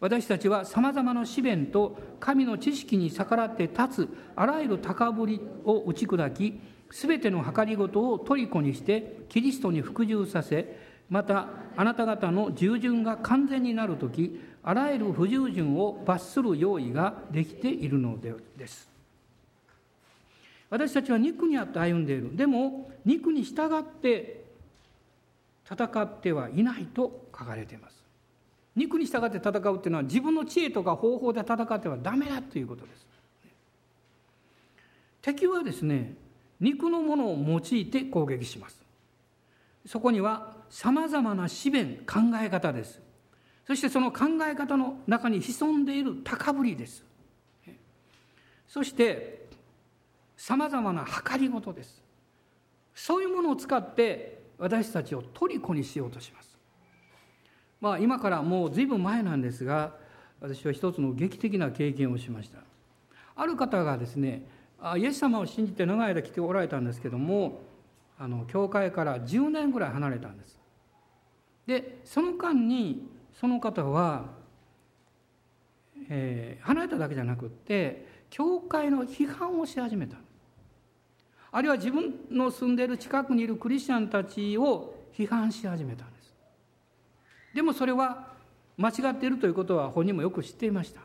[0.00, 6.60] 私たちはさまざまな試練と神の知識に逆らって立つあらゆる高ぶりを打ち砕き
[6.90, 18.88] すべての計りごとを虜にしてキリストに服従させまたあなた方の従順が完全になる時あらゆる不従順を罰する用意ができているのです。
[20.70, 22.36] 私たちは肉にあって歩んでいる。
[22.36, 24.44] でも肉に従って
[25.70, 28.02] 戦ってはいないと書かれています。
[28.76, 33.06] 肉に従って戦うっていうのは自分の知恵とか方法で戦ってはダメだということです。
[35.22, 36.14] 敵はですね
[36.60, 38.78] 肉のものを用いて攻撃します。
[39.86, 43.00] そこにはさまざまな思弁考え方です。
[43.66, 47.04] そしてその考え方の中に潜んでいる高ぶりです。
[48.66, 49.46] そして
[50.36, 52.02] さまざまな計りごとです。
[52.94, 56.58] そういうものを使って私たちを虜にしようとします。
[57.80, 59.94] まあ今からもう随分前なんですが
[60.40, 62.58] 私は一つの劇的な経験をしました。
[63.36, 64.42] ある方がですね
[64.96, 67.60] イエス様を信じて長い間来ておられたんですけども
[68.18, 70.57] あの教会から10年ぐらい離れたんです。
[71.68, 73.06] でその間に
[73.38, 74.24] その方は、
[76.08, 80.16] えー、離れただけじゃなくって教会の批判をし始めた
[81.52, 86.34] あるいは自分の住んでいる近くにいるクリスチャンたちを批判し始めたんです。
[87.54, 88.28] でもそれは
[88.76, 91.00] 間違っているということは本人もよく知っていました。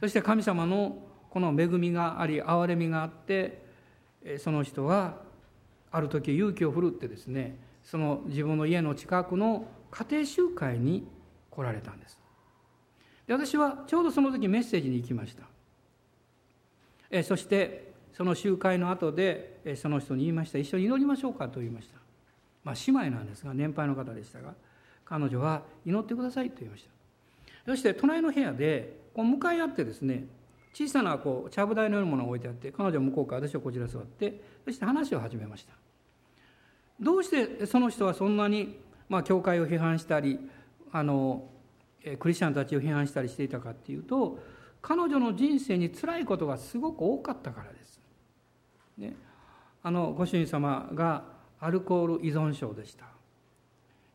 [0.00, 0.98] そして神様の
[1.30, 3.62] この恵みがあり憐れみがあって
[4.38, 5.16] その人は
[5.90, 11.08] ある時勇気を振るってですねその自分の家の近くの家庭集会に
[11.50, 12.20] 来られたんです。
[13.26, 15.44] で私はちょうどその時メッセージに行きました。
[17.10, 20.58] えそしてその集会の後でえその人に言いました。
[20.58, 21.96] 一緒に祈りましょうかと言いました。
[22.62, 24.52] まあ姉妹なんですが年配の方でしたが
[25.06, 26.90] 彼女は祈ってくださいと言いました。
[27.64, 30.26] そして隣の部屋でこう向かい合ってですね
[30.74, 35.72] 小さなこうちゃぶ台のようなものが置いてあって彼女は向こうから私はこちら座ってそして話を始めました。
[37.00, 40.38] どうしてその人はそんなに、まあ、教会を批判したり
[40.90, 41.48] あの
[42.18, 44.38] クリスチャンたちを批判したりしていたかっていうと
[44.80, 48.00] 彼女の人生に辛いことがすごく多かったからです。
[48.96, 49.14] ね、
[49.82, 51.24] あのご主人様が
[51.60, 53.06] アルコール依存症でした。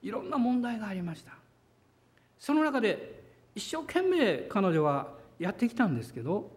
[0.01, 1.33] いろんな問題がありました。
[2.39, 3.23] その中で
[3.55, 6.51] 一生懸命彼女はやってきたんですけど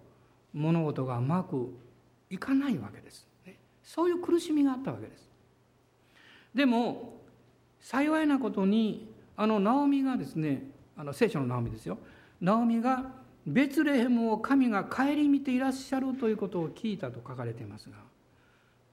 [0.53, 1.73] 物事がうまく
[2.31, 3.27] いかないわけです。
[3.45, 5.26] ねそういう苦しみがあったわけです。
[6.57, 7.21] でも
[7.81, 11.99] 幸いなことにあのナオミがですねあの聖書のナオミですよ。
[12.41, 13.05] ナオミが
[13.47, 17.97] ベツレヘムを神が顧みていらっしゃるということを聞いたと書かれていますが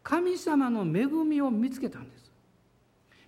[0.03, 2.31] 神様の恵みを見つけたんです。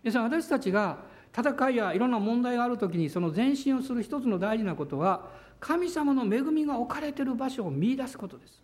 [0.03, 0.97] 皆さん私たちが
[1.35, 5.29] 戦いやいろんな問題がある時にその前進をする一つの大事なことは
[5.61, 8.61] 神様の恵みが置かれている場所を見いだすことです。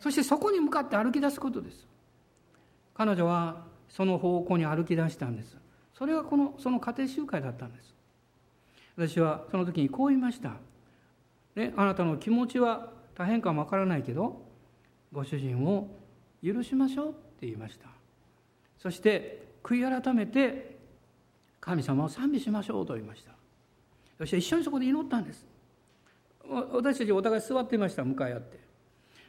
[0.00, 1.86] そしてそこに向かって歩き出すことです。
[2.94, 5.56] 彼女はその方向に歩き出したんです。
[5.94, 7.94] それがこのその家庭集会だったんです。
[8.96, 10.54] 私はその時にこう言いました。
[11.54, 14.40] ね、あなたの気持ちは大変かもわからないけど
[15.12, 15.88] ご主人を
[16.42, 17.88] 許しましょうって言いました。
[18.78, 20.78] そして悔い改めて
[21.60, 23.32] 神様を賛美しましょうと言いました。
[24.18, 25.46] そして一緒にそこで祈ったんです。
[26.72, 28.58] 私たちお互い座っていました向かい合って。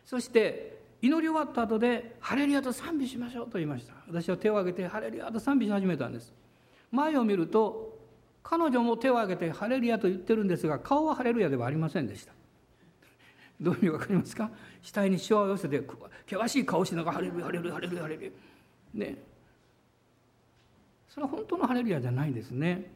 [0.05, 3.93] そして祈り終わった後で「ハレルヤと賛美しましょう」と言いました。
[4.07, 6.33] 私は手を挙げて「ハレルヤと賛美し始めたんです。
[6.91, 7.97] 前を見ると
[8.43, 12.33] 彼女も手を挙げてハレルヤと言ってるんですが顔はハレルヤではありませんでした。
[13.61, 14.49] どういう意味わかりますか？
[14.81, 15.81] 額にしわを寄せて
[16.25, 18.31] 険しい顔しながらハレルヤハレルヤハレルヤハレルヤ。
[18.93, 19.17] ね。
[21.07, 22.91] それは本当のハレルヤじゃないんですね。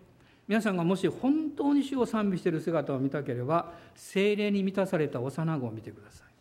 [0.48, 6.33] 皆さんがもし本当に主を賛美している姿を見たければ精霊に満たされた幼子を見てください。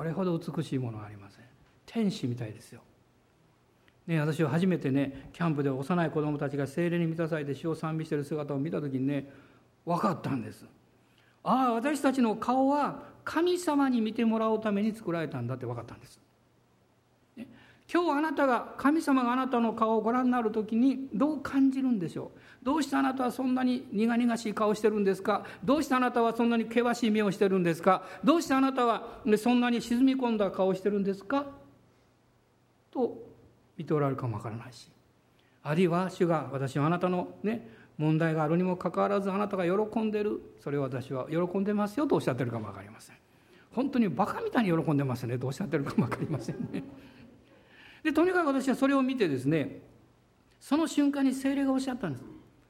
[0.00, 1.44] これほど美しいものはありません。
[1.84, 2.80] 天使みたいですよ。
[4.06, 9.30] ね、私は初めてねキャンプで幼い子供たちが精霊に満たされて死を賛美している姿を見た時にね
[9.84, 10.64] 分かったんです。
[11.44, 16.18] ああ私たちの顔は神様に見てもらうために作られたんだって分かったんです、
[17.92, 22.64] 今日あなたが神様があなたの顔をご覧になる時にどう感じるんでしょう？
[22.64, 25.44] どうしてあなたはそんなに苦々しい顔してるんですか？
[25.64, 28.04] どうしてあなたはそんなに険しい目をしてるんですか？
[28.22, 31.46] どうしてあなたはそんなに沈み込んだ顔してるんですか？
[32.92, 33.18] と
[33.76, 34.88] 見ておられるかもわからないし。
[35.64, 40.40] あるいは主が私はあなたのね問題があるにもかかわらずあなたが喜んでる。
[40.60, 43.16] それを私は喜んでますよとおっしゃってるかも分かりません。
[43.74, 45.38] 本当にバカみたいに喜んでますね。
[45.38, 46.84] とおっしゃってるかも分かりませんね。
[48.02, 49.82] でとにかく私はそれを見てですね
[50.58, 52.24] その瞬間に精霊がおっしゃったんです。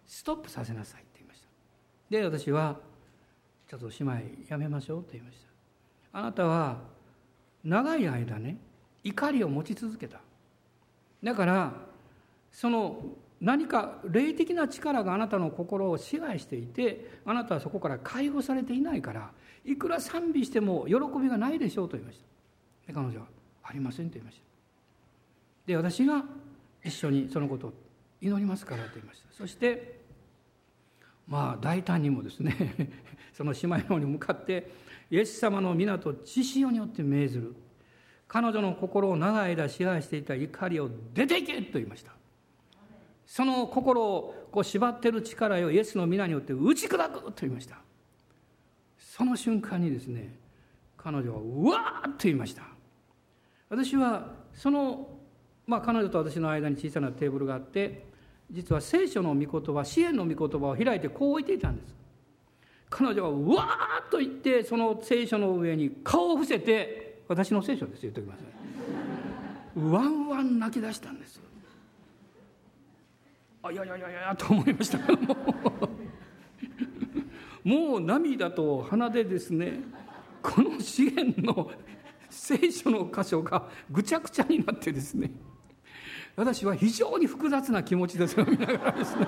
[0.07, 1.49] ストップさせなさいって言いました。
[2.11, 2.77] で私は
[3.69, 4.13] ちょっと姉妹
[4.49, 5.39] やめましょうと言いまし
[6.13, 6.19] た。
[6.19, 6.79] あなたは
[7.65, 8.59] 長い間ね
[9.05, 10.21] 怒りを持ち続けた。
[11.23, 11.73] だから
[12.51, 13.03] その
[13.41, 19.31] 何か霊的な力があなたの心を支配していてあなたはそこから解放されていないから
[19.65, 22.21] いくら賛美しても喜びがないでしょうと言いまし
[22.87, 22.93] た。
[22.93, 23.27] で彼女は
[23.63, 24.50] 「ありません」と言いました。
[25.71, 26.25] で私が
[26.85, 27.73] 一緒にそのことを
[28.21, 29.29] 祈りますからと言いました。
[29.33, 30.01] そして
[31.29, 32.91] まあ大胆にもですね
[33.33, 34.69] その姉妹の方に向かって
[35.13, 37.55] イエス様の皆と知識によって命ずる
[38.27, 42.11] 彼女の心を長い間支配していた怒りを出ていけと言いました。
[43.25, 47.79] その心をこう縛っている力をイエスの皆によって打ち砕くと言いました。
[48.99, 50.37] その瞬間にですね
[50.97, 52.65] 彼女はうわーっと言いました。
[53.69, 55.20] 私はその、
[55.71, 58.03] まあ、彼女と私の間に小さなテーブルがあって
[58.51, 61.95] 実は聖書の御言葉支援の御言葉を開いてこう置いていたんです。
[62.89, 68.43] 彼女はうわーっと言ってその聖書の上に顔を伏せて私の聖書です言っておきます。
[69.77, 71.41] ワンワン泣き出したんです。
[73.63, 74.99] あいやいやいやいやと思いました。
[74.99, 75.37] けども
[77.63, 79.79] もう涙と鼻でですね
[80.43, 81.71] この資源の
[82.29, 85.31] 聖書の箇所がぐちゃぐちゃになってですね。
[86.41, 89.27] 私は非常に複雑な気持ちでそれを見ながらですね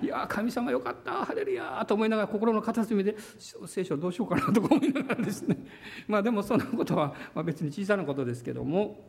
[0.00, 3.16] いや神様よかったハレルヤと思いながら心の片隅で
[3.66, 5.56] 聖書どうしようかなとか思いながらですね。
[6.06, 9.00] まあでもそんなことは、ま、別に小さなことですけども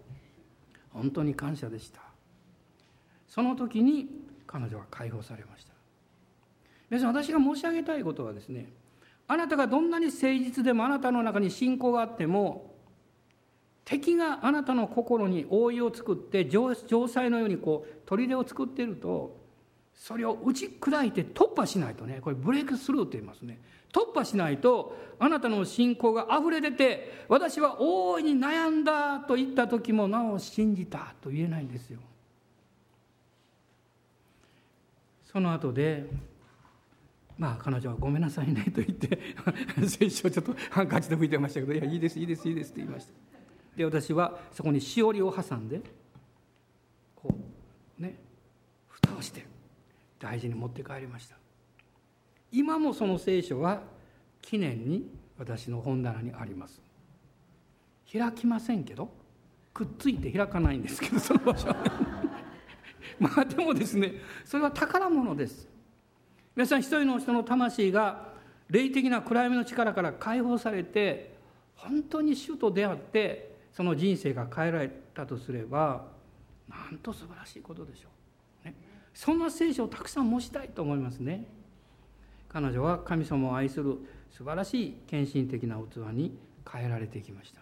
[0.92, 2.02] 本当に感謝でした。
[3.28, 4.08] その時に
[4.48, 5.74] 彼女は解放されました。
[6.90, 8.74] 皆さん私が申し上げたいことはですね
[9.28, 12.69] あなたがどんなに誠実でもあなたの中に信仰があっても
[13.90, 16.76] 敵があなたの心に覆いを作って城
[17.08, 19.36] 塞のようにこう砦を作っていると
[19.96, 23.60] それを打ち砕いて突破しないとねこれブレイクスルーと言いますね。
[23.92, 31.98] 突破しないとあなたの信仰があふれ出て私は大いに悩んだと言った時もなお信じたと言えないんですよ。
[35.24, 36.06] その後で
[37.40, 39.20] まあ彼女は「ごめんなさいね」と言って
[39.88, 43.29] 聖書をちょっとハンカチで拭いてましたけど「いやいいですいいですいいです」って言いました。
[43.80, 45.80] で私はそこにしおりを挟んで
[47.16, 47.34] こ
[47.98, 48.14] うね
[48.90, 49.46] 蓋をして
[50.20, 51.38] 大事に持って帰りました。
[52.52, 53.80] 今もその聖書は
[54.42, 56.82] 記念に私の本棚にあります。
[58.12, 59.10] 開きませんけど
[59.74, 61.70] くっついて開かないんですけどその場所。
[61.70, 61.78] は
[63.18, 65.70] まあでもですねそれは宝物です。
[66.54, 68.34] 皆さん一人の人の魂が
[68.70, 71.34] 霊的な暗闇の力から解放されて
[71.76, 76.06] 本当に主と出会ってその人生が変えられたとすれば
[76.68, 78.10] なんと素晴らしいことでしょ
[78.64, 78.76] う、ね、
[79.14, 81.46] そんな聖書をたくさん持ちたいと思いますね。
[82.48, 83.98] 彼女は神様を愛する
[84.32, 86.36] 素晴らしい献身的な器に
[86.70, 87.62] 変えられていきました。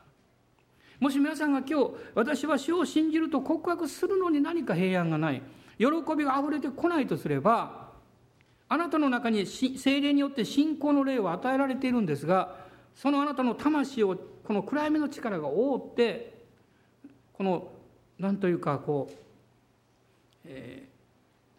[1.00, 5.42] もし皆さんが今日私は主を信じると告白するのに何か平安がない。
[5.78, 5.86] 喜
[6.18, 7.88] びがあふれてこないとすれば
[8.70, 12.56] あなたの中に精霊によって信仰の霊を与えられているんですが
[12.96, 14.18] そのあなたの魂を
[14.48, 16.34] この暗闇の力が覆って
[17.34, 17.68] この
[18.18, 19.16] 何というかこう、
[20.46, 20.88] え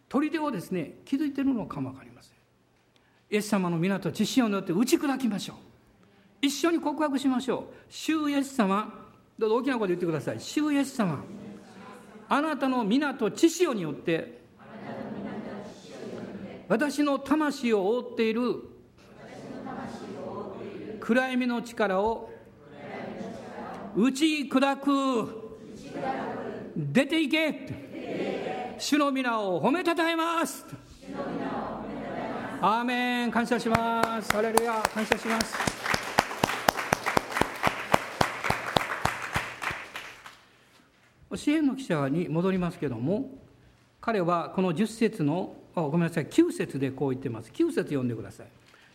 [0.09, 2.33] ー、砦をですね築いているのかも分かりません。
[3.29, 5.57] イエス様の港知識をによって打ち砕きましょう。
[6.41, 7.63] 一緒に告白しましょう
[7.93, 8.91] 「主イエス様
[9.37, 10.39] どうぞ大きな声で言ってください。
[10.39, 11.23] 主イエス様、
[12.27, 14.41] あなたの港知潮によって、
[16.67, 18.63] 私の魂を覆っている
[20.99, 22.31] 暗闇の力を
[23.95, 25.49] 打ち砕く。
[26.75, 30.65] 出ていけ主の皆を褒めたたえます
[32.61, 33.31] アーメン。
[33.31, 34.31] 感謝します。
[34.31, 34.81] ハレルヤ。
[34.93, 35.55] 感謝します。
[41.35, 43.29] 支援の記者に戻りますけれども
[44.01, 46.27] 彼はこの10節のごめんなさい。
[46.27, 47.51] 9節でこう言ってます。
[47.51, 48.47] 9節読んでください。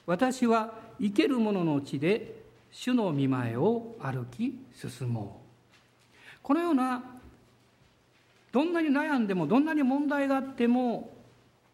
[0.06, 2.43] 私は生ける者の地で
[2.74, 6.36] 主の見前を歩き進もう。
[6.42, 7.02] このような
[8.52, 11.14] どんなに悩んでもどんなに問題があっても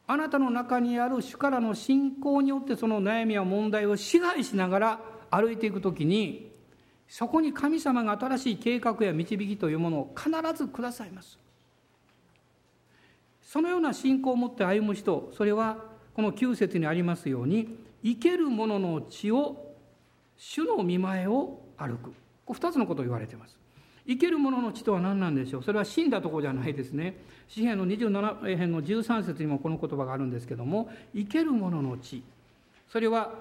[0.07, 6.53] あなたの中にある主からの信仰によってその悩みや問題を支配しながら歩いていくときに
[7.09, 11.39] そこに神様が新しい計画や導きというものを必ずくださいます。
[13.43, 15.79] そのような信仰を持って歩む人それは
[16.15, 19.70] この9節にありますように生ける者の血を
[20.43, 22.15] 主の見前を歩く。
[22.49, 23.57] 2つのことを言われています。
[24.07, 25.63] 生ける者の血とは何なんでしょう？
[25.63, 27.23] それは死んだところじゃないですね。
[27.47, 32.23] 詩篇の27編の13節にもこの言葉があるんですけども生ける者の血。
[32.91, 33.35] それは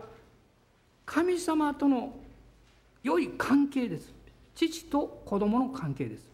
[1.05, 2.13] 神様との
[3.01, 4.13] 良い関係です。
[4.53, 6.29] 父と子供の関係です。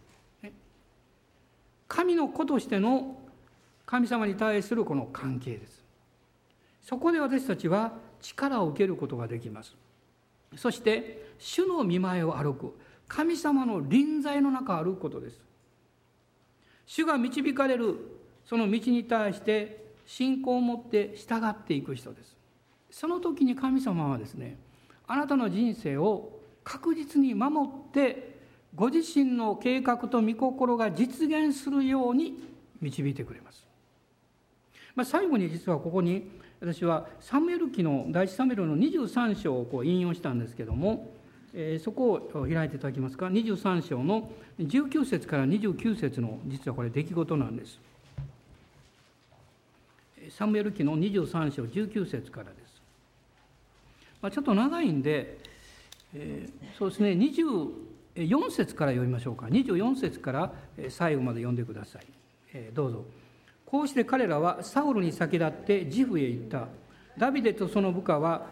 [1.86, 3.16] 神の子としての
[3.86, 5.84] 神様に対するこの関係です。
[6.82, 9.76] そこで私たちは力を受けることができます。
[10.56, 12.74] そして主の見前を歩く
[13.08, 15.40] 神様の臨在の中を歩くことです
[16.86, 17.96] 主が導かれる
[18.44, 22.36] その道に対して信仰を持って従っていく人です
[22.90, 24.58] その時に神様はですね
[25.06, 28.36] あなたの人生を確実に守って
[28.74, 32.38] ご自身の計画と御心が実現するように
[32.80, 33.66] 導いてくれます。
[34.94, 36.30] まあ、最後に実はここに
[36.60, 41.10] 私はサムエル記の第一サムエルの23章をこう引用したんですけども、
[41.54, 47.78] えー、そこを開いていただけますか？23章の19節から29節の実はこれ出来事なんです。
[50.30, 52.66] サムエル記の23章19節からです。
[54.22, 55.38] まあ、ちょっと長いんで、
[56.14, 60.52] えー、そうですね24節から読みましょうか24節から
[60.88, 62.06] 最後まで読んでください、
[62.52, 63.04] えー、どうぞ
[63.66, 66.68] こうして彼らはサウルに先立ってジフへ行った。
[67.18, 68.46] ダビデとその部下は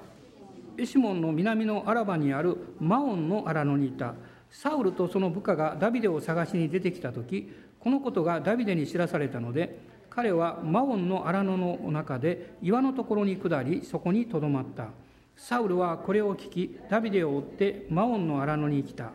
[0.76, 4.14] エシモンの南のアラバにあるマオンの荒野にいた。
[4.50, 14.88] サウルとその部下がダビデを探しに出てきた時このことがダビデに知らされたので彼はマオンの荒野の中で岩のところに下りそこにとどまった。
[15.36, 19.12] サウルはこれを聞きダビデを追ってマオンの荒野に来た。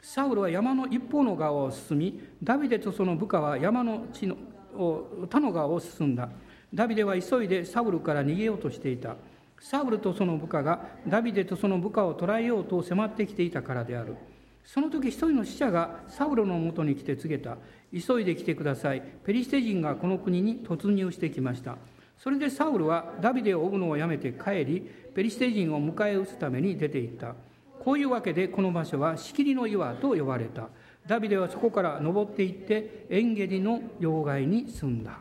[0.00, 4.36] サウルは山の一方の側を進みダビデとその部下は山の地の
[4.76, 6.28] を他の側を進んだ。
[6.72, 9.16] ダビデは急いでサウルから逃げようとしていた。
[9.60, 14.16] サウルとその部下がダビデとその部下を捕らえようと迫ってきていたからである。
[14.64, 17.56] その時一人の使者がサウルのもとに来て告げた。
[17.92, 19.02] 急いで来てください。
[19.24, 21.76] ペリシテ人がこの国に突入してきました。
[22.18, 27.34] それでサウルはダビデを追うのをやめて帰りペリシテ人を迎え撃つために出て行った。
[27.80, 30.68] こういうわけでこの場所は仕切りの岩と呼ばれた。
[31.06, 35.18] ダビデはそこから登っていってエンゲリの要害に住んだ。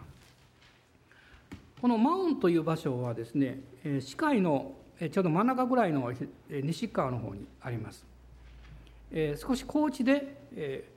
[1.82, 3.60] このマウンという場所はですね
[4.02, 6.14] 視界のちょうど真ん中ぐらいの
[6.50, 8.06] 西側の方にあります。
[9.38, 10.88] 少し高地で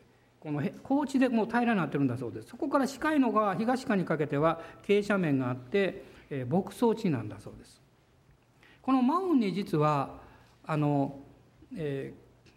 [0.40, 2.48] この高地でもう平らになってるんだそうです。
[2.48, 6.04] そこから視界の側東側にかけては傾斜面があって
[6.50, 7.80] 牧草地なんだそうです。
[8.82, 10.10] このマウンに実は
[10.66, 11.18] あの、
[11.74, 12.52] えー、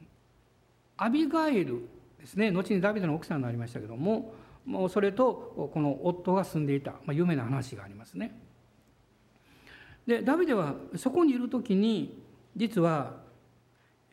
[0.97, 1.87] アビガイル
[2.19, 4.33] ですね後にダビデの奥さんになりましたけども
[4.65, 8.37] もうそれとこの夫が住んでいた、まあ、有名な話がありますね。
[10.05, 12.21] でダビデはそこにいる時に
[12.55, 13.17] 実は、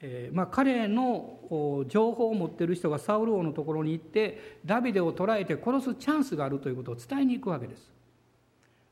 [0.00, 7.92] えーまあ、彼の情報を持ってる人がサウル王のところに行ってダビデを捕らえて殺すチャンスがあるということを伝えに行くわけです。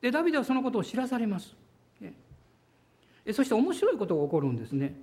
[0.00, 1.54] でダビデはそのことを知らされます。
[3.32, 4.96] そして面白いことが起こるんですね。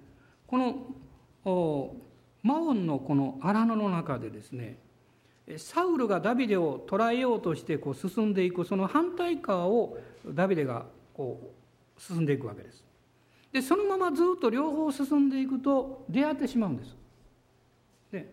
[0.45, 1.95] この
[2.43, 4.77] マオンのこの荒野の中でですね
[5.57, 11.51] サウルがダビデを捕らえようとしてこう進んでいくその反対側をダビデがこ
[11.97, 12.83] う進んでいくわけです。
[13.51, 16.95] でそのままずっと両方進んでいくと出会ってしまうんです。
[18.11, 18.31] で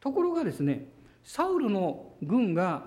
[0.00, 0.86] ところがですね
[1.24, 2.84] サウルの軍が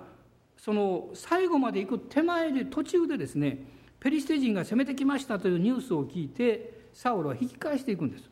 [0.56, 3.66] その最後まで行く手前で途中でですね
[4.00, 8.30] ペリシテ人が攻めてきましたというニュースを聞いてサウルは引き返していくんです。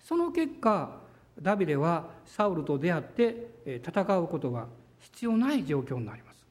[0.00, 1.01] その結果
[1.40, 4.66] ダビデはサウルと出会って戦うことが
[4.98, 6.46] 必要ない状況になります。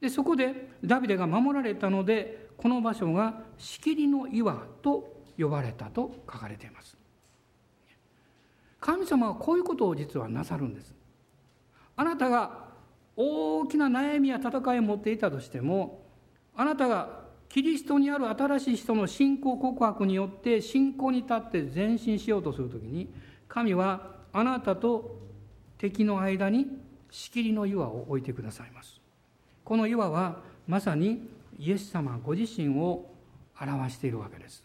[0.00, 6.96] でそこでダビデが守られたのでこの場所が「仕切りの岩」と呼ばれたと書かれています。
[8.80, 10.94] 神様はこういうことを実はなさるんです。
[11.96, 12.68] あなたが
[13.16, 16.06] 大きな悩みや戦いを持っていたとしても
[16.54, 23.08] あなたがキリストにある新しい人の信仰告白によって信仰に立って前進しようとするときに
[23.48, 25.18] 神はあなたと
[25.78, 26.66] 敵の間に
[27.10, 29.00] 仕切りの岩を置いてくださいます。
[29.64, 31.28] この岩はまさに
[31.58, 33.10] イエス様ご自身を
[33.60, 34.62] 表しているわけです。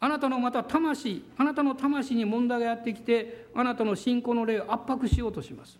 [0.00, 5.78] あなたのまた魂あなたの魂に問題がやってきてあなたの信仰の霊を圧迫しようとします。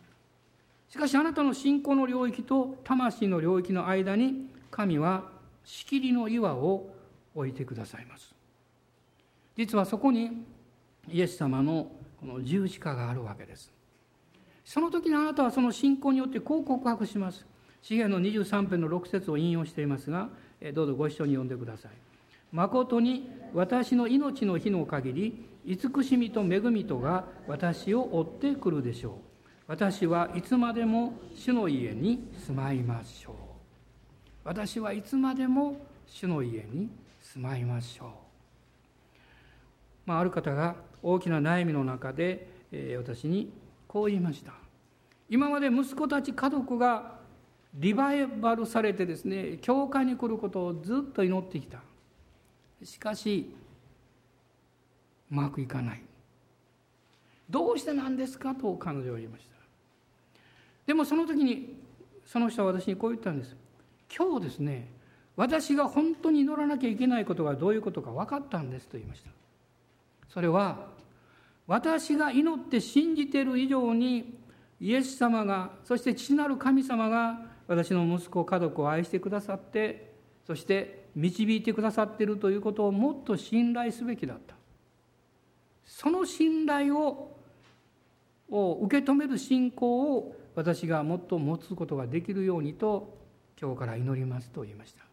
[0.88, 5.24] しかしあなたの信仰の領域と魂の領域の間に神は
[5.64, 6.94] 仕切りの岩を
[7.34, 8.34] 置いてくださいます。
[9.56, 10.44] 実はそこに
[11.10, 11.90] イエス様の
[12.20, 13.70] この十字架があるわけです。
[14.64, 17.46] その時にあなたはその信仰によってこう告白します。
[17.82, 20.28] 詩篇の23編の6節を引用していますが
[20.72, 21.90] どうぞご一緒に読んでください
[22.52, 29.12] 誠に私の命の日の限り慈しみと恵みとが私を追ってくるでしょう。
[29.68, 33.34] 私はいつまでも主の家に住まいましょう。
[34.44, 35.76] 私はいつまでも
[36.06, 36.90] 主の家に
[37.22, 38.08] 住まいましょう、
[40.04, 43.52] まあ、ある方が大きな悩みの中で、え私に
[43.88, 44.52] こう言いました。
[45.28, 47.20] 今まで息子たち家族が
[47.74, 51.78] リバイバルされてですね教会に来ることをずっと祈ってきた。
[52.82, 53.54] しかし
[55.30, 56.02] うまくいかない。
[57.48, 58.54] どうしてなんですか？
[58.54, 59.52] と彼女は言いました。
[60.86, 61.80] でもその時に
[62.26, 63.56] その人は私にこう言ったんです。
[64.14, 64.90] 今日ですね
[65.36, 69.30] 私が本当に祈らなきゃいけないことがどういうことか分かったんですと言いました。
[70.28, 70.91] それは
[71.66, 74.38] 私が祈って信じている以上に
[74.80, 77.38] イエス様がそして父なる神様が
[77.68, 80.12] 私の息子家族を愛してくださって
[80.46, 84.56] そして導いてくださっているということをもっと信頼すべきだった。
[85.84, 87.38] その信頼を
[88.48, 93.18] を受け止める信仰を私がもっと持つことができるようにと
[93.60, 95.04] 今日から祈りますと言いました。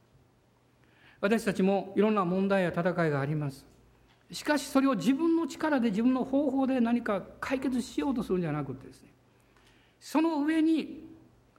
[1.21, 3.65] 私たちもいろんな問題や戦いがあります。
[4.31, 9.09] しかしそれを自分の力で自分の方法で何か解決しようとするんじゃなくてですね
[9.99, 11.03] その上に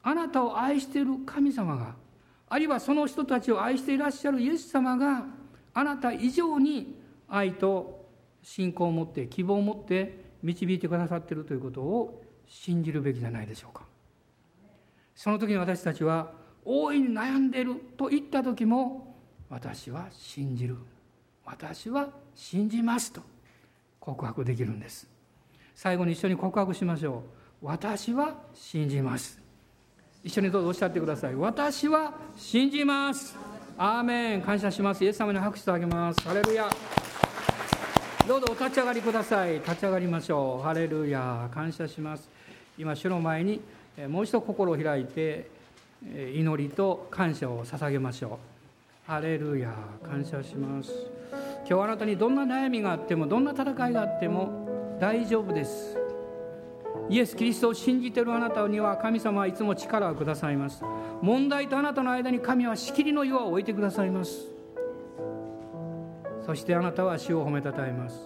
[0.02, 1.94] あなたを愛している神様が
[2.48, 5.26] あるいはその人たちを愛していらっしゃるイエス様が
[5.74, 6.96] あなた以上に
[7.28, 8.08] 愛と
[8.42, 13.84] 信仰を持って希望を持って導いてくださっているということを信じるべきじゃないでしょうか。
[15.14, 16.32] その時に私たちは
[16.64, 19.16] 大いに悩んでいると言った時も
[19.48, 20.76] 私は信じる。
[21.51, 23.20] 私は信じますと
[23.98, 25.09] 告白できるんです。
[25.74, 27.24] 最後に一緒に告白しましょ
[27.62, 27.66] う。
[27.66, 29.40] 私は信じます。
[30.22, 31.34] 一緒にどうぞおっしゃってください。
[31.34, 33.36] 私は信じます。
[33.76, 34.42] アーメン。
[34.42, 35.05] 感謝します。
[35.05, 36.20] イエス様に拍手をあげます。
[36.20, 36.68] ハレルヤ。
[38.28, 39.55] どうぞお立ち上がりください。
[39.55, 40.62] 立ち上がりましょう。
[40.62, 41.48] ハレルヤ。
[41.53, 42.28] 感謝します。
[42.78, 43.61] 今主の前に
[44.09, 45.51] もう一度心を開いて
[46.03, 48.49] 祈りと感謝を捧げましょう。
[49.11, 49.74] ハレルヤ
[50.08, 50.92] 感謝します。
[51.68, 55.98] 今日あなたにどんな悩みがあってもどんな戦いがあっても大丈夫です。
[57.08, 60.84] イエス・キリストを信じているあなたには神様はいつも力をくださいます。
[61.22, 64.46] 問題とあなたの間に神は仕切りの岩を置いてくださいます。
[66.46, 68.16] そしてあなたは主を褒めたたえます。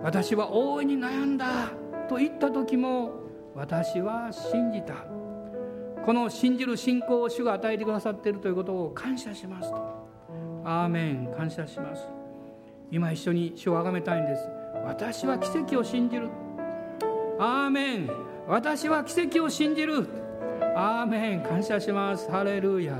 [0.00, 1.72] 私は大いに悩んだ
[2.08, 3.14] と言った時も
[3.56, 4.94] 私は信じた。
[6.04, 9.76] この信じる信仰を主が与えてくださっているということを感謝しますと。
[10.64, 11.32] アーメン。
[11.36, 12.08] 感謝します。
[12.90, 14.48] 今一緒に主をあがめたいんです。
[14.84, 16.28] 私は奇跡を信じる。
[17.38, 18.10] アーメン。
[18.48, 20.06] 私は奇跡を信じる。
[20.74, 21.42] アーメン。
[21.42, 22.30] 感謝します。
[22.30, 22.94] ハレルヤ。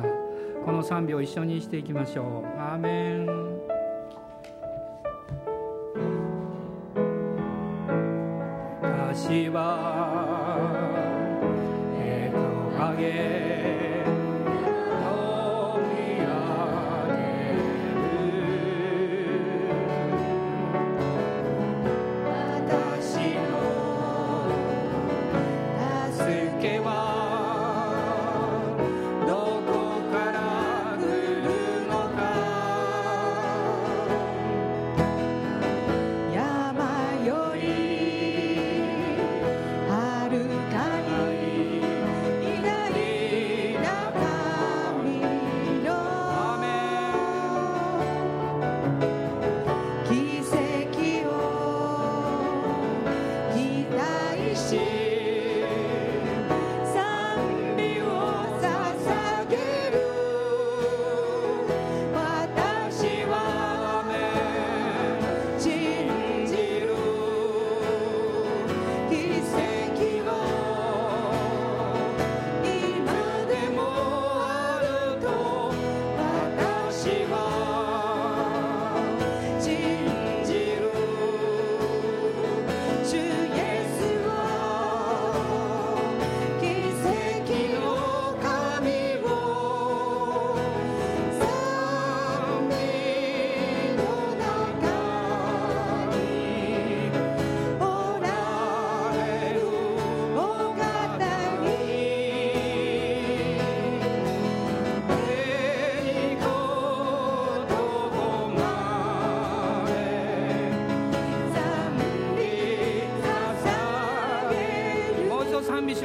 [0.64, 2.60] この賛美を一緒にしていきましょう。
[2.60, 3.50] アーメン。
[9.12, 10.19] 私は
[13.00, 13.39] と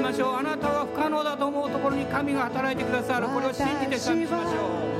[0.05, 0.35] ましょう。
[0.35, 3.27] あなたは不可能だと思うところに神が働いてくださる。
[3.27, 4.94] これを信じて感しましょう。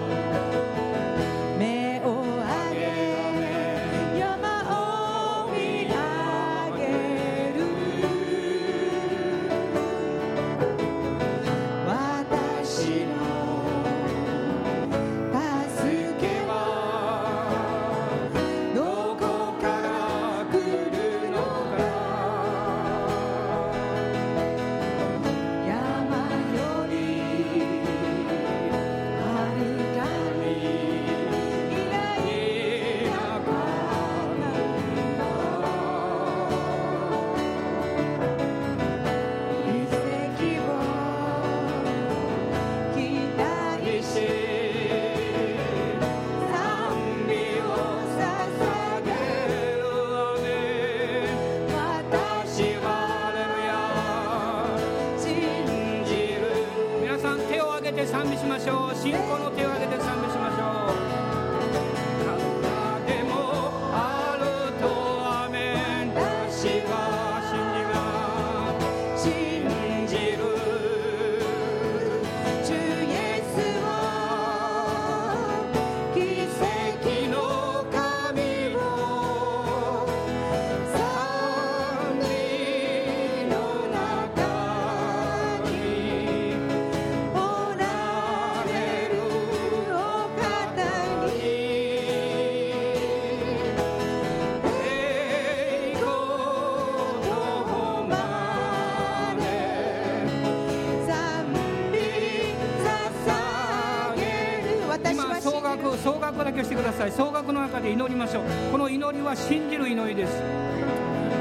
[106.64, 107.12] してください。
[107.12, 108.44] 総額の中で祈りましょう。
[108.72, 110.42] この祈りは信じる祈りです。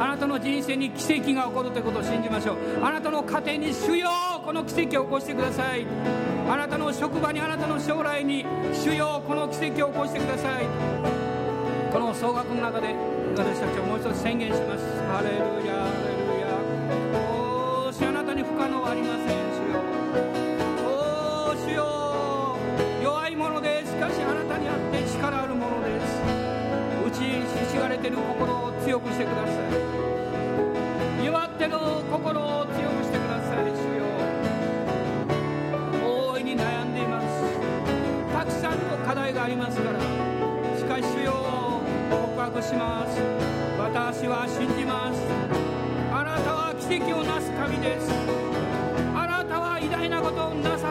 [0.01, 2.57] あなたの人生に奇跡が起こるということを信じましょう。
[2.83, 4.09] あなたの家庭に主よ
[4.45, 5.87] この奇跡を起こしてください。
[6.51, 10.67] あなたの職場にあなたの将来に主よこの奇跡を起こしてください。
[11.93, 12.95] この総額の中で
[13.37, 14.85] 私たちはもう一つ宣言します。
[15.13, 16.14] ハレルヤ
[28.15, 29.53] る心を強くしてくださ
[31.21, 31.71] い弱ってる
[32.11, 34.05] 心を強くしてください主よ
[36.07, 37.27] 大いに悩んでいます
[38.33, 39.99] たくさんの課題がありますから
[40.79, 43.21] しかし主よ告白します
[43.79, 45.21] 私は信じます
[46.13, 48.13] あなたは奇跡をなす神です
[49.15, 50.84] あなたは偉大なことをなさ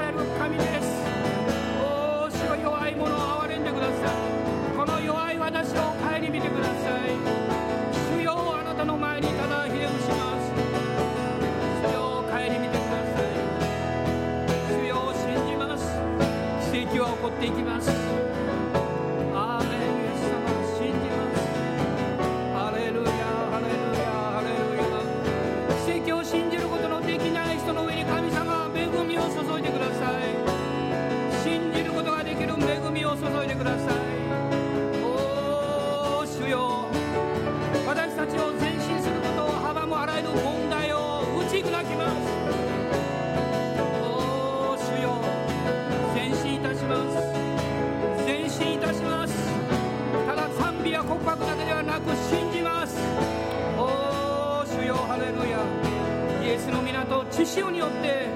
[57.34, 58.28] 血潮によって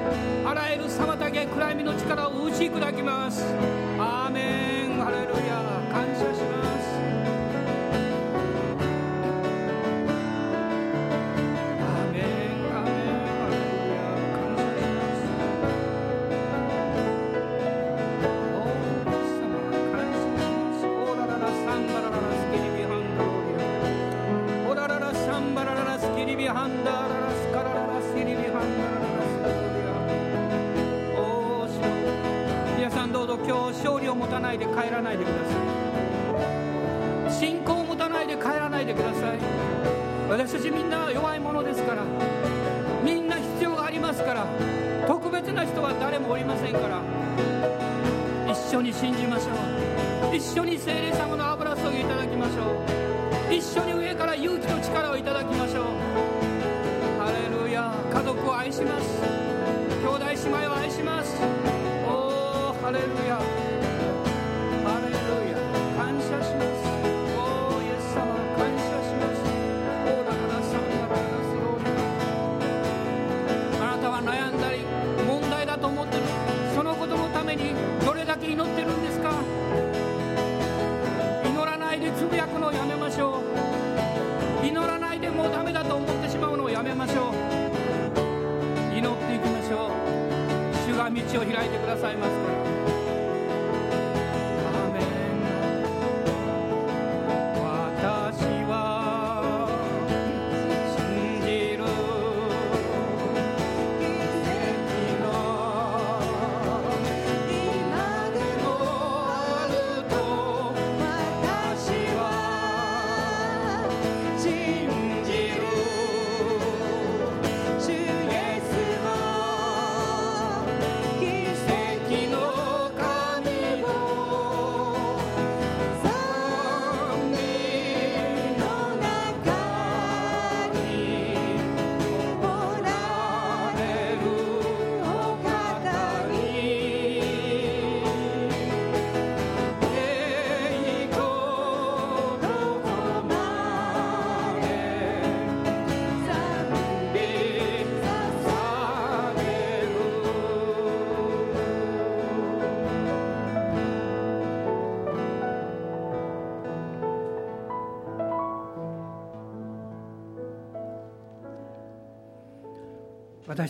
[0.43, 3.45] あらゆる妨げ暗闇の力を打ち砕きます。
[40.67, 42.03] ちみんな弱いものですから
[43.03, 44.45] みんな必要がありますから
[45.07, 47.01] 特別な人は誰もおりませんから
[48.51, 49.51] 一緒に信じましょ
[50.31, 50.35] う。
[50.35, 52.83] 一緒に精霊様の油注ぎいただきましょ
[53.49, 53.53] う。
[53.53, 55.83] 一緒に上から勇気と力をいただきましょう。
[57.19, 59.16] ハレルヤ家族を愛します。
[82.59, 83.41] のをやめましょ
[84.63, 87.33] う祈らないでもうダメだと思ってしまうのをやめましょう
[88.95, 89.91] 祈っていきましょう
[90.87, 92.66] 主が道を開いてくださいますから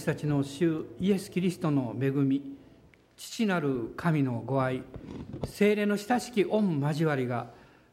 [0.07, 2.55] たちの主イエス・キリストの恵み
[3.17, 4.81] 父なる神のご愛
[5.43, 7.47] 精霊の親しき御交わりが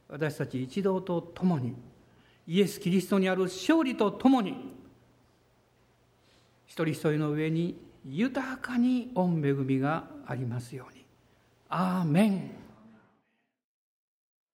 [0.08, 1.74] 私たち一同と共に
[2.46, 4.72] イエス・キリストにある勝利と共に
[6.66, 11.04] 一人一人の上に豊かに御恵みがありますように。
[11.68, 12.50] アーメン